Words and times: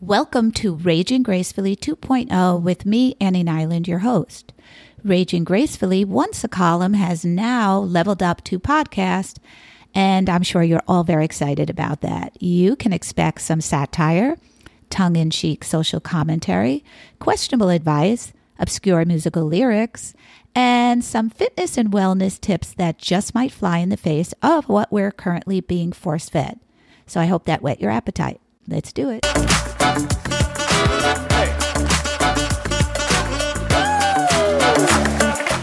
Welcome 0.00 0.52
to 0.52 0.76
Raging 0.76 1.22
Gracefully 1.22 1.76
2.0 1.76 2.62
with 2.62 2.86
me, 2.86 3.16
Annie 3.20 3.42
Nyland, 3.42 3.86
your 3.86 3.98
host. 3.98 4.54
Raging 5.04 5.44
Gracefully, 5.44 6.06
once 6.06 6.42
a 6.42 6.48
column, 6.48 6.94
has 6.94 7.22
now 7.22 7.78
leveled 7.80 8.22
up 8.22 8.42
to 8.44 8.58
podcast, 8.58 9.36
and 9.94 10.30
I'm 10.30 10.42
sure 10.42 10.62
you're 10.62 10.80
all 10.88 11.04
very 11.04 11.26
excited 11.26 11.68
about 11.68 12.00
that. 12.00 12.42
You 12.42 12.76
can 12.76 12.94
expect 12.94 13.42
some 13.42 13.60
satire, 13.60 14.38
tongue 14.88 15.16
in 15.16 15.28
cheek 15.28 15.64
social 15.64 16.00
commentary, 16.00 16.82
questionable 17.18 17.68
advice, 17.68 18.32
obscure 18.58 19.04
musical 19.04 19.44
lyrics, 19.44 20.14
and 20.54 21.04
some 21.04 21.28
fitness 21.28 21.76
and 21.76 21.92
wellness 21.92 22.40
tips 22.40 22.72
that 22.72 22.96
just 22.96 23.34
might 23.34 23.52
fly 23.52 23.78
in 23.78 23.90
the 23.90 23.98
face 23.98 24.32
of 24.40 24.66
what 24.66 24.90
we're 24.90 25.12
currently 25.12 25.60
being 25.60 25.92
force 25.92 26.30
fed. 26.30 26.58
So 27.06 27.20
I 27.20 27.26
hope 27.26 27.44
that 27.44 27.60
whet 27.60 27.82
your 27.82 27.90
appetite. 27.90 28.40
Let's 28.66 28.94
do 28.94 29.10
it. 29.10 29.26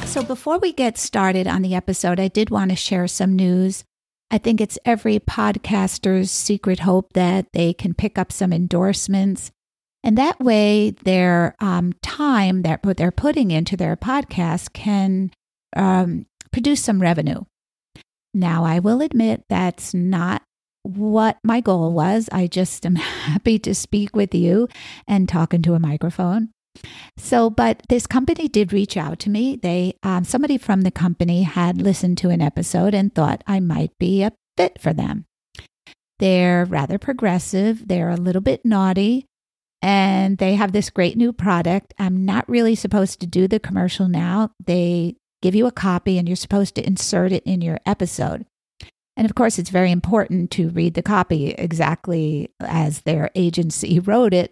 So, 0.05 0.23
before 0.23 0.57
we 0.57 0.73
get 0.73 0.97
started 0.97 1.47
on 1.47 1.61
the 1.61 1.75
episode, 1.75 2.19
I 2.19 2.27
did 2.27 2.49
want 2.49 2.71
to 2.71 2.75
share 2.75 3.07
some 3.07 3.35
news. 3.35 3.83
I 4.29 4.37
think 4.37 4.59
it's 4.59 4.79
every 4.83 5.19
podcaster's 5.19 6.31
secret 6.31 6.79
hope 6.79 7.13
that 7.13 7.45
they 7.53 7.73
can 7.73 7.93
pick 7.93 8.17
up 8.17 8.31
some 8.31 8.51
endorsements. 8.51 9.51
And 10.03 10.17
that 10.17 10.39
way, 10.39 10.89
their 10.89 11.55
um, 11.59 11.93
time 12.01 12.63
that 12.63 12.81
they're 12.97 13.11
putting 13.11 13.51
into 13.51 13.77
their 13.77 13.95
podcast 13.95 14.73
can 14.73 15.31
um, 15.75 16.25
produce 16.51 16.83
some 16.83 17.01
revenue. 17.01 17.43
Now, 18.33 18.65
I 18.65 18.79
will 18.79 19.01
admit 19.01 19.43
that's 19.49 19.93
not 19.93 20.41
what 20.87 21.37
my 21.43 21.61
goal 21.61 21.91
was. 21.91 22.29
I 22.31 22.47
just 22.47 22.85
am 22.85 22.95
happy 23.27 23.59
to 23.59 23.75
speak 23.75 24.15
with 24.15 24.33
you 24.33 24.67
and 25.07 25.27
talk 25.27 25.53
into 25.53 25.73
a 25.73 25.79
microphone. 25.79 26.49
So, 27.17 27.49
but 27.49 27.81
this 27.89 28.05
company 28.05 28.47
did 28.47 28.71
reach 28.71 28.97
out 28.97 29.19
to 29.19 29.29
me. 29.29 29.55
They, 29.55 29.95
um, 30.03 30.23
somebody 30.23 30.57
from 30.57 30.81
the 30.81 30.91
company 30.91 31.43
had 31.43 31.81
listened 31.81 32.19
to 32.19 32.29
an 32.29 32.41
episode 32.41 32.93
and 32.93 33.13
thought 33.13 33.43
I 33.47 33.59
might 33.59 33.97
be 33.97 34.23
a 34.23 34.33
fit 34.55 34.79
for 34.79 34.93
them. 34.93 35.25
They're 36.19 36.65
rather 36.65 36.97
progressive. 36.97 37.87
They're 37.87 38.09
a 38.09 38.17
little 38.17 38.41
bit 38.41 38.63
naughty 38.63 39.25
and 39.81 40.37
they 40.37 40.55
have 40.55 40.71
this 40.71 40.89
great 40.89 41.17
new 41.17 41.31
product. 41.31 41.93
I'm 41.99 42.25
not 42.25 42.49
really 42.49 42.75
supposed 42.75 43.19
to 43.21 43.27
do 43.27 43.47
the 43.47 43.59
commercial 43.59 44.07
now. 44.07 44.51
They 44.65 45.15
give 45.41 45.55
you 45.55 45.67
a 45.67 45.71
copy 45.71 46.17
and 46.17 46.27
you're 46.27 46.35
supposed 46.35 46.75
to 46.75 46.85
insert 46.85 47.31
it 47.31 47.43
in 47.43 47.61
your 47.61 47.79
episode. 47.85 48.45
And 49.17 49.25
of 49.25 49.35
course, 49.35 49.57
it's 49.57 49.71
very 49.71 49.91
important 49.91 50.51
to 50.51 50.69
read 50.69 50.93
the 50.93 51.01
copy 51.01 51.49
exactly 51.49 52.51
as 52.61 53.01
their 53.01 53.31
agency 53.35 53.99
wrote 54.07 54.33
it. 54.33 54.51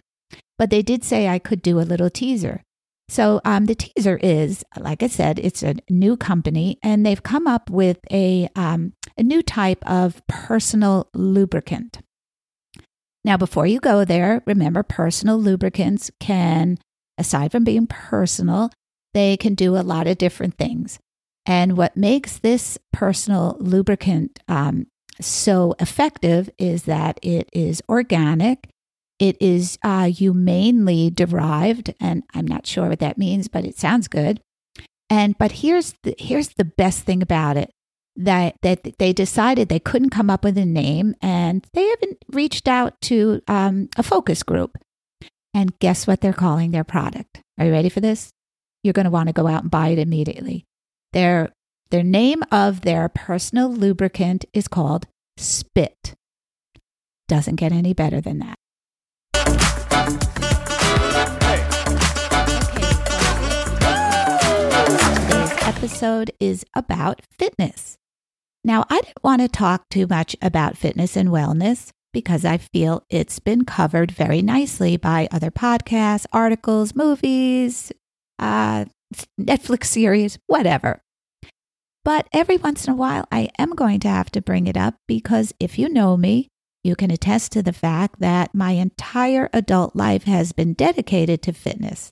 But 0.58 0.72
they 0.72 0.82
did 0.82 1.04
say 1.04 1.28
I 1.28 1.40
could 1.40 1.62
do 1.62 1.80
a 1.80 1.86
little 1.86 2.10
teaser. 2.10 2.64
So 3.08 3.40
um, 3.46 3.66
the 3.66 3.76
teaser 3.76 4.18
is, 4.24 4.66
like 4.80 5.04
I 5.04 5.08
said, 5.08 5.38
it's 5.38 5.62
a 5.62 5.76
new 5.92 6.18
company, 6.18 6.80
and 6.82 7.06
they've 7.06 7.22
come 7.22 7.46
up 7.46 7.70
with 7.70 8.00
a, 8.12 8.50
um, 8.56 8.94
a 9.16 9.22
new 9.22 9.44
type 9.44 9.84
of 9.86 10.26
personal 10.28 11.10
lubricant. 11.14 12.00
Now, 13.24 13.38
before 13.38 13.68
you 13.68 13.80
go 13.80 14.06
there, 14.06 14.42
remember 14.48 14.82
personal 14.82 15.38
lubricants 15.38 16.10
can, 16.20 16.80
aside 17.20 17.52
from 17.52 17.64
being 17.64 17.86
personal, 17.86 18.72
they 19.14 19.38
can 19.38 19.54
do 19.54 19.78
a 19.78 19.86
lot 19.86 20.08
of 20.08 20.18
different 20.18 20.56
things. 20.56 21.00
And 21.46 21.78
what 21.78 21.96
makes 21.96 22.40
this 22.40 22.78
personal 22.92 23.58
lubricant 23.60 24.40
um, 24.48 24.88
so 25.22 25.76
effective 25.80 26.50
is 26.58 26.84
that 26.84 27.20
it 27.22 27.50
is 27.54 27.82
organic. 27.88 28.70
It 29.20 29.38
is 29.40 29.78
uh, 29.84 30.10
humanely 30.10 31.10
derived, 31.10 31.94
and 32.00 32.24
I'm 32.34 32.48
not 32.48 32.68
sure 32.68 32.90
what 32.90 33.00
that 33.00 33.18
means, 33.18 33.48
but 33.48 33.66
it 33.66 33.78
sounds 33.78 34.08
good. 34.08 34.42
And 35.10 35.38
but 35.38 35.52
here's 35.54 35.94
the 36.04 36.16
here's 36.18 36.50
the 36.50 36.66
best 36.66 37.04
thing 37.04 37.22
about 37.22 37.58
it 37.58 37.72
that 38.16 38.56
that 38.62 38.98
they 38.98 39.14
decided 39.14 39.70
they 39.70 39.80
couldn't 39.80 40.10
come 40.10 40.30
up 40.30 40.44
with 40.44 40.58
a 40.58 40.66
name, 40.66 41.16
and 41.22 41.66
they 41.74 41.86
haven't 41.88 42.18
reached 42.30 42.68
out 42.68 43.00
to 43.04 43.42
um, 43.48 43.90
a 43.98 44.04
focus 44.04 44.44
group. 44.44 44.78
And 45.54 45.78
guess 45.80 46.06
what 46.06 46.20
they're 46.20 46.34
calling 46.34 46.72
their 46.72 46.84
product? 46.84 47.42
Are 47.58 47.66
you 47.66 47.72
ready 47.72 47.88
for 47.88 48.02
this? 48.02 48.30
You're 48.84 48.94
going 48.94 49.06
to 49.06 49.12
want 49.12 49.28
to 49.28 49.34
go 49.34 49.48
out 49.48 49.62
and 49.62 49.72
buy 49.72 49.90
it 49.90 50.00
immediately. 50.00 50.66
Their, 51.16 51.54
their 51.92 52.04
name 52.04 52.44
of 52.52 52.82
their 52.82 53.08
personal 53.08 53.72
lubricant 53.72 54.44
is 54.52 54.68
called 54.68 55.08
Spit. 55.38 56.14
Doesn't 57.30 57.56
get 57.56 57.72
any 57.72 57.94
better 57.94 58.20
than 58.20 58.40
that. 58.40 58.58
Episode 65.66 66.32
is 66.42 66.66
about 66.76 67.22
fitness. 67.32 67.96
Now, 68.66 68.84
I 68.90 69.00
didn't 69.00 69.24
want 69.24 69.42
to 69.42 69.48
talk 69.48 69.88
too 69.90 70.08
much 70.08 70.36
about 70.42 70.76
fitness 70.76 71.16
and 71.16 71.30
wellness 71.30 71.92
because 72.12 72.44
I 72.44 72.58
feel 72.58 73.04
it's 73.10 73.40
been 73.40 73.64
covered 73.64 74.12
very 74.12 74.42
nicely 74.42 74.98
by 74.98 75.30
other 75.32 75.50
podcasts, 75.50 76.26
articles, 76.34 76.94
movies, 76.94 77.94
uh, 78.38 78.84
Netflix 79.40 79.86
series, 79.86 80.38
whatever. 80.48 81.02
But 82.06 82.28
every 82.32 82.58
once 82.58 82.86
in 82.86 82.94
a 82.94 82.96
while, 82.96 83.28
I 83.32 83.50
am 83.58 83.72
going 83.72 84.00
to 84.02 84.08
have 84.08 84.30
to 84.32 84.42
bring 84.42 84.68
it 84.68 84.78
up 84.78 84.94
because 85.08 85.54
if 85.60 85.80
you 85.80 85.90
know 85.90 86.16
me, 86.16 86.50
you 86.84 86.96
can 86.96 87.10
attest 87.10 87.52
to 87.54 87.64
the 87.64 87.74
fact 87.74 88.20
that 88.20 88.54
my 88.54 88.74
entire 88.74 89.50
adult 89.52 89.96
life 89.96 90.26
has 90.26 90.52
been 90.52 90.74
dedicated 90.74 91.42
to 91.42 91.52
fitness. 91.52 92.12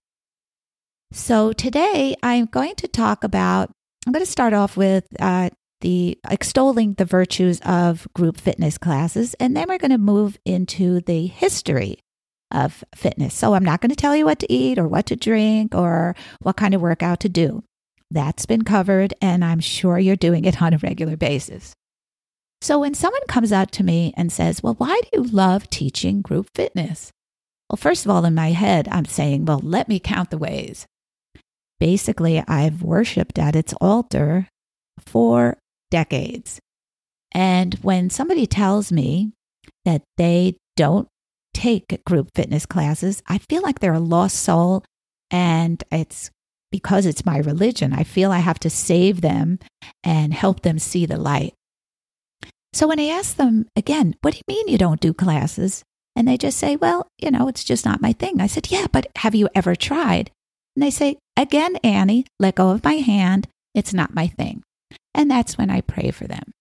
So 1.12 1.54
today 1.54 2.16
I'm 2.24 2.48
going 2.48 2.74
to 2.78 2.88
talk 2.88 3.24
about, 3.24 3.70
I'm 4.08 4.12
going 4.12 4.26
to 4.26 4.31
start 4.31 4.54
off 4.54 4.76
with 4.76 5.06
uh, 5.20 5.52
the 5.81 6.18
extolling 6.28 6.96
the 6.96 7.06
virtues 7.06 7.62
of 7.64 8.08
group 8.16 8.38
fitness 8.38 8.80
classes, 8.80 9.36
and 9.36 9.56
then 9.56 9.68
we're 9.70 9.78
going 9.78 9.92
to 9.92 10.00
move 10.00 10.40
into 10.44 11.02
the 11.02 11.28
history 11.28 12.00
of 12.50 12.84
fitness. 12.96 13.36
So 13.36 13.54
I'm 13.54 13.66
not 13.66 13.80
going 13.80 13.92
to 13.92 13.96
tell 13.96 14.16
you 14.16 14.25
what 14.25 14.40
to 14.40 14.52
eat 14.52 14.80
or 14.80 14.88
what 14.88 15.06
to 15.08 15.16
drink 15.16 15.75
or 15.75 16.16
what 16.40 16.58
kind 16.58 16.74
of 16.74 16.81
workout 16.81 17.20
to 17.20 17.30
do. 17.30 17.64
That's 18.13 18.46
been 18.46 18.63
covered, 18.63 19.16
and 19.22 19.44
I'm 19.44 19.59
sure 19.59 19.97
you're 19.97 20.16
doing 20.16 20.46
it 20.46 20.62
on 20.62 20.75
a 20.75 20.78
regular 20.78 21.18
basis. 21.18 21.74
So 22.62 22.79
when 22.79 22.94
someone 22.94 23.25
comes 23.28 23.51
out 23.51 23.72
to 23.74 23.84
me 23.84 24.13
and 24.16 24.31
says, 24.31 24.62
Well, 24.62 24.75
why 24.75 25.01
do 25.01 25.09
you 25.13 25.24
love 25.24 25.68
teaching 25.72 26.22
group 26.22 26.47
fitness? 26.53 27.12
Well, 27.69 27.78
first 27.78 28.06
of 28.06 28.12
all, 28.12 28.24
in 28.24 28.35
my 28.35 28.51
head, 28.51 28.88
I'm 28.91 29.06
saying, 29.06 29.46
Well, 29.46 29.62
let 29.63 29.90
me 29.90 30.00
count 30.00 30.29
the 30.29 30.38
ways. 30.38 30.85
Basically, 31.79 32.44
I've 32.47 32.84
worshiped 32.84 33.40
at 33.40 33.56
its 33.56 33.74
altar 33.81 34.47
for 35.00 35.57
decades. 35.90 36.59
And 37.34 37.74
when 37.81 38.12
somebody 38.12 38.45
tells 38.45 38.91
me 38.91 39.31
that 39.85 40.03
they 40.18 40.57
don't 40.78 41.07
take 41.56 42.06
group 42.06 42.30
fitness 42.35 42.68
classes, 42.68 43.24
I 43.28 43.40
feel 43.40 43.63
like 43.63 43.80
they're 43.80 43.94
a 43.94 44.00
lost 44.00 44.38
soul 44.38 44.84
and 45.31 45.84
it's 45.91 46.30
because 46.73 47.06
it's 47.06 47.23
my 47.23 47.38
religion, 47.38 47.94
I 47.94 48.03
feel 48.03 48.31
I 48.31 48.39
have 48.39 48.57
to 48.61 48.69
save 48.69 49.22
them 49.22 49.59
and 50.03 50.34
help 50.34 50.61
them 50.63 50.79
see 50.79 51.06
the 51.06 51.17
light. 51.17 51.53
So 52.73 52.88
when 52.88 53.00
I 53.00 53.09
ask 53.09 53.35
them 53.35 53.67
again, 53.75 54.16
what 54.22 54.34
do 54.34 54.39
you 54.39 54.56
mean 54.56 54.67
you 54.67 54.79
don't 54.79 55.00
do 55.00 55.13
classes? 55.13 55.83
And 56.16 56.28
they 56.28 56.35
just 56.35 56.57
say, 56.57 56.75
well, 56.75 57.06
you 57.19 57.29
know, 57.29 57.47
it's 57.47 57.63
just 57.63 57.85
not 57.85 58.01
my 58.01 58.12
thing. 58.12 58.41
I 58.41 58.47
said, 58.47 58.72
yeah, 58.72 58.88
but 58.91 59.06
have 59.17 59.35
you 59.35 59.50
ever 59.53 59.75
tried? 59.75 60.31
And 60.75 60.81
they 60.81 60.89
say, 60.89 61.19
again, 61.38 61.75
Annie, 61.83 62.25
let 62.39 62.56
go 62.56 62.72
of 62.72 62.83
my 62.83 62.95
hand. 62.95 63.47
It's 63.75 63.94
not 63.94 64.16
my 64.16 64.25
thing. 64.25 64.63
And 65.13 65.29
that's 65.29 65.56
when 65.56 65.69
I 65.69 65.81
pray 65.81 66.09
for 66.09 66.25
them. 66.25 66.53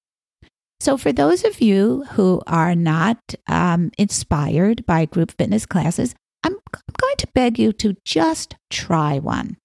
So, 0.79 0.99
for 0.99 1.13
those 1.13 1.45
of 1.45 1.63
you 1.63 2.05
who 2.11 2.43
are 2.47 2.75
not 2.75 3.19
um, 3.47 3.93
inspired 3.97 4.85
by 4.85 5.07
group 5.07 5.33
fitness 5.39 5.65
classes, 5.65 6.15
I'm, 6.45 6.55
I'm 6.75 6.95
going 6.99 7.17
to 7.19 7.29
beg 7.35 7.59
you 7.59 7.73
to 7.75 7.97
just 8.05 8.57
try 8.69 9.19
one. 9.19 9.57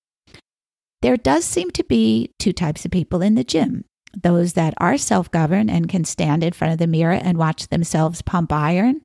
There 1.02 1.18
does 1.18 1.46
seem 1.46 1.72
to 1.72 1.84
be 1.84 2.32
two 2.40 2.54
types 2.54 2.86
of 2.86 2.92
people 2.92 3.22
in 3.22 3.36
the 3.36 3.44
gym 3.44 3.86
those 4.24 4.54
that 4.54 4.74
are 4.78 4.98
self 4.98 5.30
governed 5.32 5.70
and 5.70 5.90
can 5.90 6.04
stand 6.04 6.44
in 6.44 6.54
front 6.54 6.74
of 6.74 6.80
the 6.80 6.88
mirror 6.88 7.14
and 7.14 7.38
watch 7.38 7.68
themselves 7.68 8.22
pump 8.22 8.52
iron. 8.52 9.02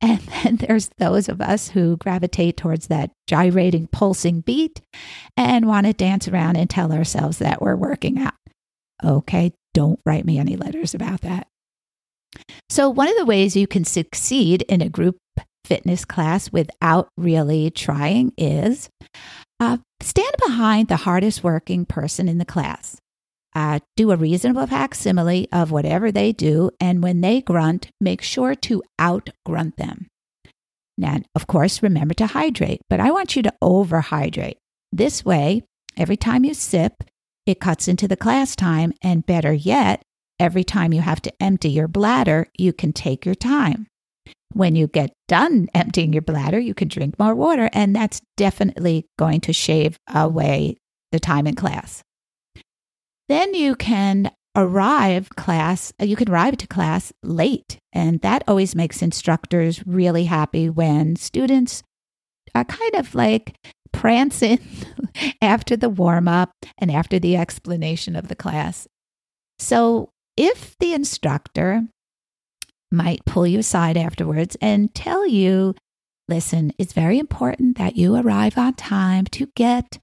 And 0.00 0.20
then 0.20 0.56
there's 0.68 0.90
those 0.98 1.28
of 1.28 1.40
us 1.40 1.68
who 1.68 1.96
gravitate 1.96 2.56
towards 2.56 2.88
that 2.88 3.12
gyrating, 3.26 3.88
pulsing 3.88 4.40
beat 4.40 4.80
and 5.36 5.66
want 5.66 5.86
to 5.86 5.92
dance 5.92 6.28
around 6.28 6.56
and 6.56 6.68
tell 6.68 6.92
ourselves 6.92 7.38
that 7.38 7.62
we're 7.62 7.76
working 7.76 8.18
out. 8.18 8.34
Okay, 9.04 9.52
don't 9.74 10.00
write 10.04 10.24
me 10.24 10.38
any 10.38 10.56
letters 10.56 10.94
about 10.94 11.22
that. 11.22 11.46
So, 12.70 12.88
one 12.88 13.08
of 13.08 13.16
the 13.16 13.26
ways 13.26 13.56
you 13.56 13.66
can 13.66 13.84
succeed 13.84 14.62
in 14.62 14.80
a 14.80 14.88
group 14.88 15.18
fitness 15.64 16.04
class 16.04 16.50
without 16.50 17.08
really 17.16 17.70
trying 17.70 18.32
is 18.36 18.88
uh, 19.62 19.76
stand 20.00 20.34
behind 20.44 20.88
the 20.88 20.96
hardest 20.96 21.44
working 21.44 21.86
person 21.86 22.28
in 22.28 22.38
the 22.38 22.44
class. 22.44 22.96
Uh, 23.54 23.78
do 23.96 24.10
a 24.10 24.16
reasonable 24.16 24.66
facsimile 24.66 25.46
of 25.52 25.70
whatever 25.70 26.10
they 26.10 26.32
do, 26.32 26.68
and 26.80 27.00
when 27.00 27.20
they 27.20 27.40
grunt, 27.40 27.88
make 28.00 28.22
sure 28.22 28.56
to 28.56 28.82
out 28.98 29.30
grunt 29.46 29.76
them. 29.76 30.08
Now, 30.98 31.18
of 31.36 31.46
course, 31.46 31.80
remember 31.80 32.14
to 32.14 32.26
hydrate, 32.26 32.80
but 32.90 32.98
I 32.98 33.12
want 33.12 33.36
you 33.36 33.42
to 33.44 33.54
overhydrate. 33.62 34.56
This 34.90 35.24
way, 35.24 35.62
every 35.96 36.16
time 36.16 36.44
you 36.44 36.54
sip, 36.54 37.04
it 37.46 37.60
cuts 37.60 37.86
into 37.86 38.08
the 38.08 38.16
class 38.16 38.56
time, 38.56 38.92
and 39.00 39.24
better 39.24 39.52
yet, 39.52 40.02
every 40.40 40.64
time 40.64 40.92
you 40.92 41.02
have 41.02 41.22
to 41.22 41.32
empty 41.40 41.70
your 41.70 41.88
bladder, 41.88 42.48
you 42.58 42.72
can 42.72 42.92
take 42.92 43.24
your 43.24 43.36
time. 43.36 43.86
When 44.54 44.76
you 44.76 44.86
get 44.86 45.14
done 45.28 45.68
emptying 45.74 46.12
your 46.12 46.22
bladder, 46.22 46.58
you 46.58 46.74
can 46.74 46.88
drink 46.88 47.18
more 47.18 47.34
water, 47.34 47.70
and 47.72 47.94
that's 47.94 48.20
definitely 48.36 49.06
going 49.18 49.40
to 49.42 49.52
shave 49.52 49.98
away 50.12 50.76
the 51.10 51.20
time 51.20 51.46
in 51.46 51.54
class. 51.54 52.02
Then 53.28 53.54
you 53.54 53.74
can 53.74 54.30
arrive 54.54 55.30
class, 55.30 55.92
you 56.00 56.16
can 56.16 56.30
arrive 56.30 56.58
to 56.58 56.66
class 56.66 57.12
late, 57.22 57.78
and 57.92 58.20
that 58.20 58.44
always 58.46 58.74
makes 58.74 59.00
instructors 59.00 59.86
really 59.86 60.24
happy 60.24 60.68
when 60.68 61.16
students 61.16 61.82
are 62.54 62.64
kind 62.64 62.94
of 62.96 63.14
like 63.14 63.54
prancing 63.92 64.58
after 65.42 65.76
the 65.76 65.88
warm 65.88 66.28
up 66.28 66.50
and 66.78 66.90
after 66.90 67.18
the 67.18 67.36
explanation 67.36 68.16
of 68.16 68.28
the 68.28 68.36
class. 68.36 68.86
So, 69.58 70.10
if 70.36 70.76
the 70.78 70.92
instructor 70.94 71.86
might 72.92 73.24
pull 73.24 73.46
you 73.46 73.58
aside 73.58 73.96
afterwards 73.96 74.56
and 74.60 74.94
tell 74.94 75.26
you, 75.26 75.74
listen, 76.28 76.72
it's 76.78 76.92
very 76.92 77.18
important 77.18 77.78
that 77.78 77.96
you 77.96 78.16
arrive 78.16 78.58
on 78.58 78.74
time 78.74 79.24
to 79.26 79.46
get 79.56 79.98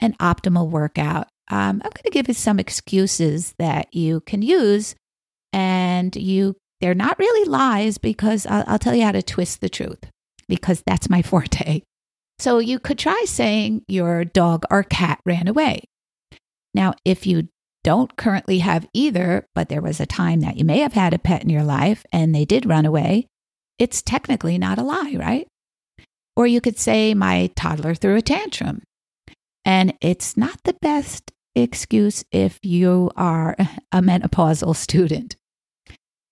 an 0.00 0.14
optimal 0.20 0.68
workout. 0.68 1.28
Um, 1.50 1.82
I'm 1.84 1.90
going 1.90 2.04
to 2.04 2.10
give 2.10 2.28
you 2.28 2.34
some 2.34 2.58
excuses 2.58 3.54
that 3.58 3.94
you 3.94 4.20
can 4.20 4.42
use, 4.42 4.94
and 5.52 6.14
you 6.16 6.56
they're 6.80 6.94
not 6.94 7.18
really 7.18 7.48
lies 7.48 7.98
because 7.98 8.46
I'll, 8.46 8.64
I'll 8.66 8.78
tell 8.78 8.94
you 8.94 9.04
how 9.04 9.12
to 9.12 9.22
twist 9.22 9.60
the 9.60 9.68
truth 9.68 10.04
because 10.48 10.82
that's 10.86 11.10
my 11.10 11.22
forte. 11.30 11.82
So 12.38 12.58
you 12.58 12.78
could 12.78 12.98
try 12.98 13.24
saying 13.26 13.82
your 13.88 14.24
dog 14.24 14.64
or 14.70 14.82
cat 14.82 15.20
ran 15.24 15.48
away. 15.48 15.84
Now, 16.74 16.94
if 17.04 17.26
you 17.26 17.48
don't 17.84 18.16
currently 18.16 18.58
have 18.58 18.88
either, 18.92 19.46
but 19.54 19.68
there 19.68 19.82
was 19.82 20.00
a 20.00 20.06
time 20.06 20.40
that 20.40 20.56
you 20.56 20.64
may 20.64 20.78
have 20.80 20.94
had 20.94 21.14
a 21.14 21.18
pet 21.18 21.44
in 21.44 21.50
your 21.50 21.62
life 21.62 22.04
and 22.12 22.34
they 22.34 22.44
did 22.44 22.66
run 22.66 22.86
away, 22.86 23.28
it's 23.78 24.02
technically 24.02 24.58
not 24.58 24.78
a 24.78 24.82
lie, 24.82 25.14
right? 25.16 25.46
Or 26.36 26.46
you 26.46 26.60
could 26.60 26.78
say, 26.78 27.14
My 27.14 27.50
toddler 27.54 27.94
threw 27.94 28.16
a 28.16 28.22
tantrum. 28.22 28.82
And 29.64 29.94
it's 30.00 30.36
not 30.36 30.58
the 30.64 30.74
best 30.74 31.30
excuse 31.54 32.24
if 32.32 32.58
you 32.62 33.10
are 33.16 33.56
a 33.92 34.00
menopausal 34.00 34.74
student. 34.74 35.36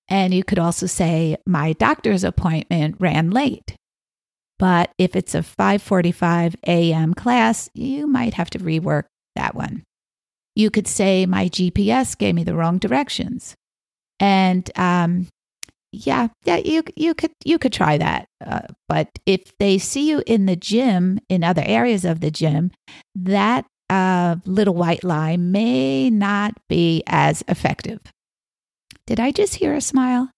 And 0.09 0.35
you 0.35 0.43
could 0.43 0.59
also 0.59 0.87
say, 0.87 1.37
My 1.47 1.75
doctor's 1.75 2.25
appointment 2.25 2.97
ran 2.99 3.31
late. 3.31 3.77
But 4.59 4.93
if 4.99 5.17
it's 5.17 5.35
a 5.35 5.43
5:45 5.43 6.55
a.m. 6.67 7.15
class, 7.15 7.69
you 7.75 8.07
might 8.07 8.35
have 8.35 8.51
to 8.51 8.59
rework 8.59 9.05
that 9.35 9.55
one. 9.55 9.83
You 10.55 10.71
could 10.71 10.87
say 10.87 11.27
my 11.27 11.49
GPS 11.49 12.17
gave 12.17 12.35
me 12.35 12.45
the 12.45 12.55
wrong 12.55 12.79
directions, 12.79 13.55
and 14.21 14.71
um, 14.77 15.29
yeah, 15.93 16.29
yeah, 16.45 16.57
you 16.57 16.83
you 16.97 17.15
could 17.15 17.33
you 17.45 17.59
could 17.59 17.73
try 17.73 17.99
that. 17.99 18.27
Uh, 18.45 18.63
but 18.89 19.09
if 19.27 19.57
they 19.59 19.79
see 19.79 20.09
you 20.09 20.23
in 20.27 20.47
the 20.47 20.57
gym 20.57 21.21
in 21.29 21.45
other 21.45 21.63
areas 21.65 22.05
of 22.05 22.21
the 22.21 22.31
gym, 22.31 22.71
that 23.15 23.67
uh, 23.91 24.37
little 24.47 24.75
white 24.75 25.05
lie 25.05 25.37
may 25.37 26.09
not 26.09 26.55
be 26.69 27.03
as 27.07 27.45
effective. 27.47 28.01
Did 29.07 29.21
I 29.21 29.33
just 29.33 29.57
hear 29.57 29.75
a 29.75 29.81
smile? 29.81 30.31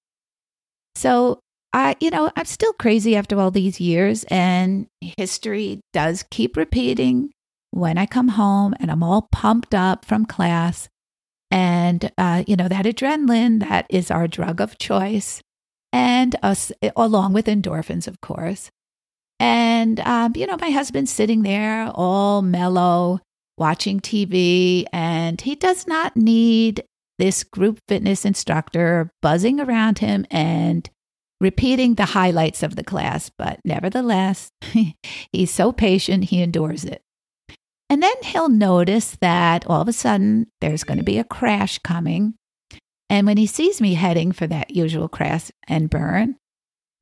So 0.97 1.39
I, 1.73 1.97
you 2.01 2.11
know, 2.11 2.31
I'm 2.37 2.47
still 2.47 2.73
crazy 2.73 3.15
after 3.15 3.39
all 3.39 3.51
these 3.51 3.81
years, 3.81 4.25
and 4.25 4.87
history 5.19 5.81
does 5.93 6.25
keep 6.31 6.57
repeating 6.57 7.31
when 7.75 7.99
I 7.99 8.07
come 8.07 8.29
home 8.29 8.73
and 8.79 8.91
I'm 8.91 9.03
all 9.03 9.29
pumped 9.33 9.75
up 9.75 10.05
from 10.05 10.27
class. 10.27 10.89
And, 11.51 12.11
uh, 12.17 12.45
you 12.47 12.57
know, 12.57 12.69
that 12.69 12.85
adrenaline, 12.85 13.61
that 13.61 13.87
is 13.91 14.11
our 14.11 14.29
drug 14.29 14.61
of 14.61 14.79
choice, 14.79 15.43
and 15.93 16.35
us, 16.43 16.73
along 16.97 17.33
with 17.33 17.47
endorphins, 17.47 18.09
of 18.09 18.21
course. 18.21 18.71
And, 19.39 20.01
um, 20.01 20.33
you 20.37 20.47
know, 20.47 20.57
my 20.61 20.71
husband's 20.71 21.13
sitting 21.13 21.43
there 21.43 21.91
all 21.95 22.43
mellow, 22.43 23.21
watching 23.59 24.01
TV, 24.01 24.85
and 24.93 25.41
he 25.41 25.55
does 25.55 25.87
not 25.87 26.17
need 26.17 26.85
this 27.19 27.45
group 27.45 27.79
fitness 27.89 28.25
instructor 28.25 29.11
buzzing 29.23 29.61
around 29.61 29.99
him 29.99 30.27
and 30.31 30.89
repeating 31.41 31.95
the 31.95 32.07
highlights 32.07 32.63
of 32.63 32.75
the 32.75 32.85
class, 32.85 33.31
but 33.37 33.61
nevertheless, 33.65 34.49
he's 35.33 35.51
so 35.51 35.73
patient, 35.73 36.25
he 36.25 36.43
endures 36.43 36.85
it. 36.85 37.04
And 37.95 38.03
then 38.03 38.17
he'll 38.25 38.49
notice 38.49 39.17
that 39.21 39.69
all 39.69 39.81
of 39.81 39.87
a 39.87 39.93
sudden 39.93 40.49
there's 40.61 40.83
going 40.83 40.99
to 40.99 41.05
be 41.05 41.21
a 41.21 41.23
crash 41.23 41.79
coming. 41.79 42.35
And 43.09 43.25
when 43.25 43.37
he 43.37 43.47
sees 43.47 43.81
me 43.81 43.95
heading 43.95 44.33
for 44.33 44.49
that 44.49 44.75
usual 44.75 45.09
crash 45.09 45.53
and 45.69 45.89
burn, 45.89 46.35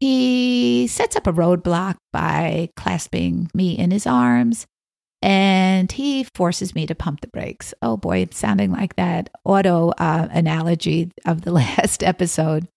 he 0.00 0.87
sets 0.89 1.17
up 1.17 1.27
a 1.27 1.33
roadblock 1.33 1.97
by 2.12 2.69
clasping 2.77 3.50
me 3.55 3.73
in 3.73 3.91
his 3.91 4.06
arms 4.06 4.67
and 5.23 5.91
he 5.91 6.27
forces 6.35 6.75
me 6.75 6.87
to 6.87 6.94
pump 6.94 7.23
the 7.23 7.29
brakes. 7.29 7.73
Oh 7.81 7.97
boy, 7.97 8.19
it's 8.19 8.37
sounding 8.37 8.71
like 8.71 8.97
that 8.97 9.31
auto 9.47 9.94
uh, 9.97 10.29
analogy 10.31 11.11
of 11.25 11.41
the 11.41 11.53
last 11.53 12.03
episode. 12.03 12.69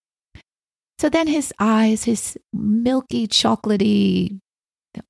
So 0.99 1.09
then 1.09 1.27
his 1.27 1.51
eyes, 1.59 2.05
his 2.05 2.37
milky, 2.53 3.27
chocolatey, 3.27 4.39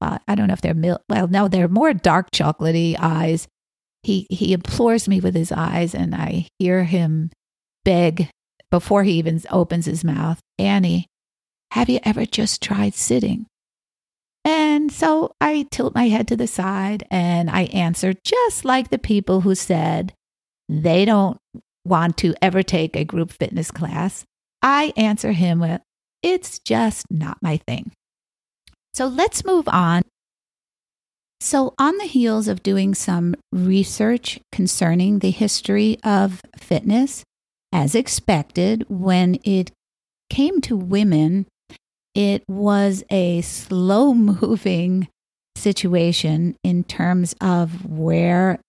uh, 0.02 0.20
I 0.28 0.36
don't 0.36 0.48
know 0.48 0.54
if 0.54 0.62
they're 0.62 0.74
milk, 0.74 1.02
well, 1.10 1.28
no, 1.28 1.48
they're 1.48 1.68
more 1.68 1.94
dark 1.94 2.32
chocolatey 2.32 2.96
eyes. 3.00 3.48
He, 4.04 4.28
he 4.30 4.54
implores 4.54 5.08
me 5.08 5.20
with 5.20 5.36
his 5.36 5.52
eyes, 5.52 5.96
and 5.96 6.14
I 6.14 6.48
hear 6.60 6.84
him 6.84 7.32
beg 7.84 8.30
before 8.70 9.04
he 9.04 9.14
even 9.14 9.42
opens 9.50 9.86
his 9.86 10.04
mouth 10.04 10.40
Annie, 10.58 11.08
have 11.72 11.90
you 11.90 12.00
ever 12.04 12.26
just 12.26 12.62
tried 12.62 12.94
sitting? 12.94 13.48
And 14.44 14.92
so 14.92 15.32
I 15.42 15.66
tilt 15.72 15.96
my 15.96 16.08
head 16.08 16.28
to 16.30 16.38
the 16.38 16.48
side 16.48 17.04
and 17.10 17.50
I 17.50 17.64
answer 17.66 18.14
just 18.24 18.64
like 18.64 18.90
the 18.90 19.00
people 19.00 19.42
who 19.42 19.56
said 19.56 20.14
they 20.70 21.04
don't 21.04 21.38
want 21.84 22.18
to 22.18 22.36
ever 22.42 22.64
take 22.64 22.96
a 22.96 23.04
group 23.04 23.31
fitness 23.31 23.72
class. 23.72 24.24
I 24.62 24.94
answer 24.96 25.31
him 25.31 25.60
with, 25.60 25.81
It's 26.22 26.60
just 26.60 27.06
not 27.10 27.38
my 27.42 27.58
thing. 27.58 27.92
So 28.95 29.07
let's 29.07 29.44
move 29.44 29.68
on. 29.68 30.03
So, 31.42 31.73
on 31.78 31.97
the 31.97 32.06
heels 32.06 32.47
of 32.47 32.64
doing 32.64 32.95
some 32.95 33.35
research 33.52 34.40
concerning 34.54 35.19
the 35.19 35.31
history 35.31 35.97
of 36.02 36.42
fitness, 36.57 37.25
as 37.73 37.94
expected, 37.94 38.85
when 38.87 39.37
it 39.44 39.69
came 40.30 40.61
to 40.61 40.78
women, 40.78 41.45
it 42.16 42.45
was 42.47 43.04
a 43.09 43.42
slow 43.42 44.14
moving 44.14 45.09
situation 45.57 46.56
in 46.64 46.85
terms 46.85 47.35
of 47.42 47.85
where 47.85 48.61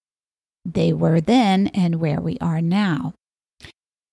they 0.64 0.92
were 0.92 1.20
then 1.20 1.68
and 1.68 2.00
where 2.00 2.20
we 2.20 2.36
are 2.40 2.60
now. 2.60 3.14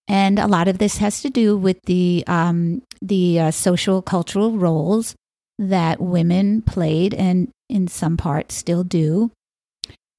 And 0.07 0.37
a 0.37 0.47
lot 0.47 0.67
of 0.67 0.77
this 0.77 0.97
has 0.97 1.23
to 1.23 1.31
do 1.31 1.57
with 1.57 1.81
the 1.85 2.23
um, 2.27 2.83
the 3.01 3.39
uh, 3.39 3.51
social 3.51 4.03
cultural 4.03 4.51
roles 4.51 5.15
that 5.59 6.01
women 6.01 6.61
played 6.61 7.13
and 7.13 7.49
in 7.69 7.87
some 7.87 8.17
parts 8.17 8.55
still 8.55 8.83
do. 8.83 9.31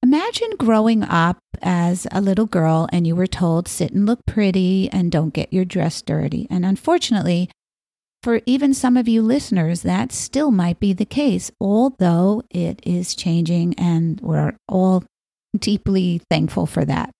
Imagine 0.03 0.51
growing 0.59 1.03
up 1.03 1.39
as 1.61 2.05
a 2.11 2.21
little 2.21 2.45
girl 2.45 2.87
and 2.91 3.07
you 3.07 3.15
were 3.15 3.25
told 3.25 3.67
sit 3.67 3.91
and 3.91 4.05
look 4.05 4.25
pretty 4.27 4.89
and 4.91 5.11
don't 5.11 5.33
get 5.33 5.51
your 5.51 5.65
dress 5.65 6.01
dirty. 6.01 6.45
And 6.49 6.63
unfortunately, 6.65 7.49
for 8.21 8.41
even 8.45 8.73
some 8.73 8.97
of 8.97 9.07
you 9.07 9.21
listeners, 9.21 9.81
that 9.81 10.11
still 10.11 10.51
might 10.51 10.79
be 10.79 10.93
the 10.93 11.05
case, 11.05 11.51
although 11.59 12.43
it 12.49 12.79
is 12.83 13.15
changing 13.15 13.73
and 13.75 14.19
we're 14.21 14.55
all 14.67 15.03
deeply 15.57 16.21
thankful 16.29 16.65
for 16.65 16.85
that. 16.85 17.11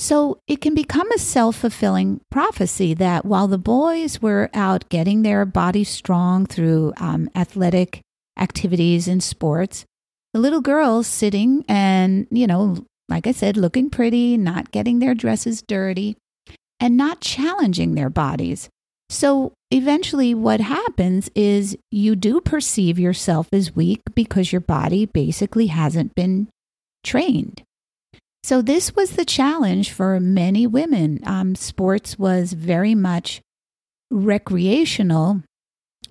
So 0.00 0.40
it 0.48 0.62
can 0.62 0.74
become 0.74 1.12
a 1.12 1.18
self 1.18 1.56
fulfilling 1.56 2.22
prophecy 2.30 2.94
that 2.94 3.26
while 3.26 3.48
the 3.48 3.58
boys 3.58 4.22
were 4.22 4.48
out 4.54 4.88
getting 4.88 5.20
their 5.20 5.44
bodies 5.44 5.90
strong 5.90 6.46
through 6.46 6.94
um, 6.96 7.28
athletic 7.34 8.00
activities 8.38 9.06
and 9.06 9.22
sports, 9.22 9.84
the 10.32 10.40
little 10.40 10.62
girls 10.62 11.06
sitting 11.06 11.66
and, 11.68 12.26
you 12.30 12.46
know, 12.46 12.86
like 13.10 13.26
I 13.26 13.32
said, 13.32 13.58
looking 13.58 13.90
pretty, 13.90 14.38
not 14.38 14.70
getting 14.70 15.00
their 15.00 15.14
dresses 15.14 15.60
dirty, 15.60 16.16
and 16.80 16.96
not 16.96 17.20
challenging 17.20 17.94
their 17.94 18.08
bodies. 18.08 18.70
So 19.10 19.52
eventually, 19.70 20.32
what 20.32 20.62
happens 20.62 21.28
is 21.34 21.76
you 21.90 22.16
do 22.16 22.40
perceive 22.40 22.98
yourself 22.98 23.48
as 23.52 23.76
weak 23.76 24.00
because 24.14 24.50
your 24.50 24.62
body 24.62 25.04
basically 25.04 25.66
hasn't 25.66 26.14
been 26.14 26.48
trained. 27.04 27.64
So, 28.42 28.62
this 28.62 28.96
was 28.96 29.12
the 29.12 29.24
challenge 29.24 29.92
for 29.92 30.18
many 30.18 30.66
women. 30.66 31.20
Um, 31.24 31.54
sports 31.54 32.18
was 32.18 32.52
very 32.52 32.94
much 32.94 33.40
recreational 34.10 35.42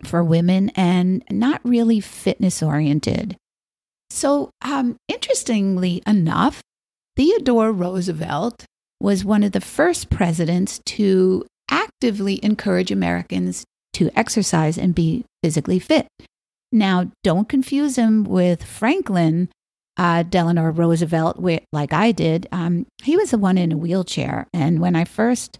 for 0.03 0.23
women 0.23 0.69
and 0.75 1.23
not 1.29 1.59
really 1.63 1.99
fitness 1.99 2.61
oriented. 2.61 3.35
So, 4.09 4.51
um, 4.61 4.97
interestingly 5.07 6.01
enough, 6.07 6.61
Theodore 7.15 7.71
Roosevelt 7.71 8.65
was 8.99 9.25
one 9.25 9.43
of 9.43 9.51
the 9.51 9.61
first 9.61 10.09
presidents 10.09 10.79
to 10.85 11.45
actively 11.69 12.43
encourage 12.43 12.91
Americans 12.91 13.65
to 13.93 14.09
exercise 14.17 14.77
and 14.77 14.95
be 14.95 15.25
physically 15.43 15.79
fit. 15.79 16.07
Now, 16.71 17.11
don't 17.23 17.49
confuse 17.49 17.97
him 17.97 18.23
with 18.23 18.63
Franklin 18.63 19.49
uh, 19.99 20.23
Delano 20.23 20.63
Roosevelt, 20.63 21.43
like 21.73 21.91
I 21.91 22.13
did. 22.13 22.47
Um, 22.53 22.85
he 23.03 23.17
was 23.17 23.31
the 23.31 23.37
one 23.37 23.57
in 23.57 23.73
a 23.73 23.77
wheelchair. 23.77 24.47
And 24.53 24.79
when 24.79 24.95
I 24.95 25.03
first 25.03 25.59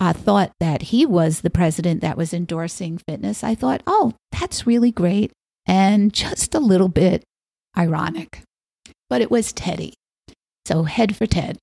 uh, 0.00 0.12
thought 0.12 0.50
that 0.58 0.82
he 0.82 1.06
was 1.06 1.40
the 1.40 1.50
president 1.50 2.00
that 2.00 2.16
was 2.16 2.34
endorsing 2.34 2.98
fitness, 2.98 3.44
I 3.44 3.54
thought, 3.54 3.84
oh, 3.86 4.14
that's 4.32 4.66
really 4.66 4.90
great 4.90 5.30
and 5.64 6.12
just 6.12 6.56
a 6.56 6.60
little 6.60 6.88
bit 6.88 7.22
ironic. 7.76 8.42
But 9.08 9.20
it 9.20 9.30
was 9.30 9.52
Teddy. 9.52 9.94
So 10.66 10.82
head 10.82 11.14
for 11.14 11.26
Ted. 11.26 11.56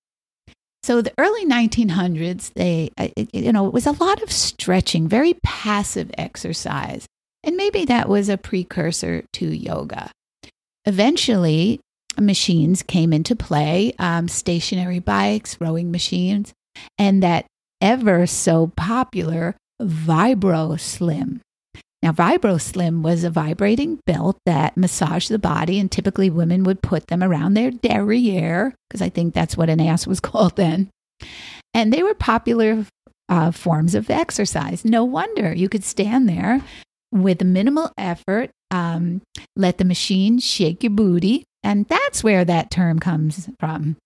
So 0.84 1.01
the 1.01 1.13
early 1.17 1.45
1900s, 1.45 2.53
they, 2.53 2.91
uh, 2.98 3.10
you 3.34 3.51
know, 3.51 3.67
it 3.67 3.74
was 3.74 3.88
a 3.88 3.91
lot 3.91 4.24
of 4.24 4.31
stretching, 4.31 5.10
very 5.10 5.34
passive 5.43 6.12
exercise. 6.17 7.07
And 7.43 7.57
maybe 7.57 7.84
that 7.86 8.07
was 8.07 8.29
a 8.29 8.38
precursor 8.38 9.25
to 9.34 9.45
yoga. 9.45 10.12
Eventually, 10.86 11.81
machines 12.19 12.84
came 12.84 13.13
into 13.13 13.36
play, 13.36 13.93
um, 14.00 14.27
stationary 14.27 15.00
bikes, 15.00 15.60
rowing 15.60 15.91
machines, 15.91 16.53
and 16.98 17.24
that 17.24 17.45
ever 17.81 18.25
so 18.25 18.67
popular 18.75 19.55
Vibro 19.81 20.79
Slim. 20.79 21.41
Now, 22.01 22.12
Vibro 22.12 22.62
Slim 22.62 23.01
was 23.01 23.24
a 23.24 23.29
vibrating 23.29 24.00
belt 24.05 24.38
that 24.45 24.77
massaged 24.77 25.29
the 25.29 25.39
body, 25.39 25.79
and 25.79 25.91
typically 25.91 26.29
women 26.29 26.63
would 26.63 26.81
put 26.81 27.07
them 27.07 27.24
around 27.24 27.53
their 27.53 27.72
derriere, 27.72 28.75
because 28.88 29.01
I 29.01 29.10
think 29.10 29.34
that's 29.34 29.57
what 29.57 29.69
an 29.69 29.81
ass 29.81 30.05
was 30.05 30.19
called 30.22 30.55
then. 30.55 30.89
And 31.74 31.91
they 31.91 32.03
were 32.03 32.13
popular 32.13 32.86
uh, 33.27 33.51
forms 33.51 33.95
of 33.95 34.10
exercise. 34.10 34.86
No 34.86 35.03
wonder 35.03 35.53
you 35.53 35.67
could 35.67 35.84
stand 35.84 36.29
there 36.29 36.62
with 37.12 37.43
minimal 37.43 37.91
effort, 37.98 38.51
um, 38.72 39.22
let 39.55 39.77
the 39.77 39.86
machine 39.86 40.38
shake 40.39 40.84
your 40.84 40.91
booty. 40.91 41.43
And 41.65 41.88
that's 41.88 42.24
where 42.24 42.45
that 42.45 42.69
term 42.69 43.00
comes 43.00 43.50
from. 43.60 43.98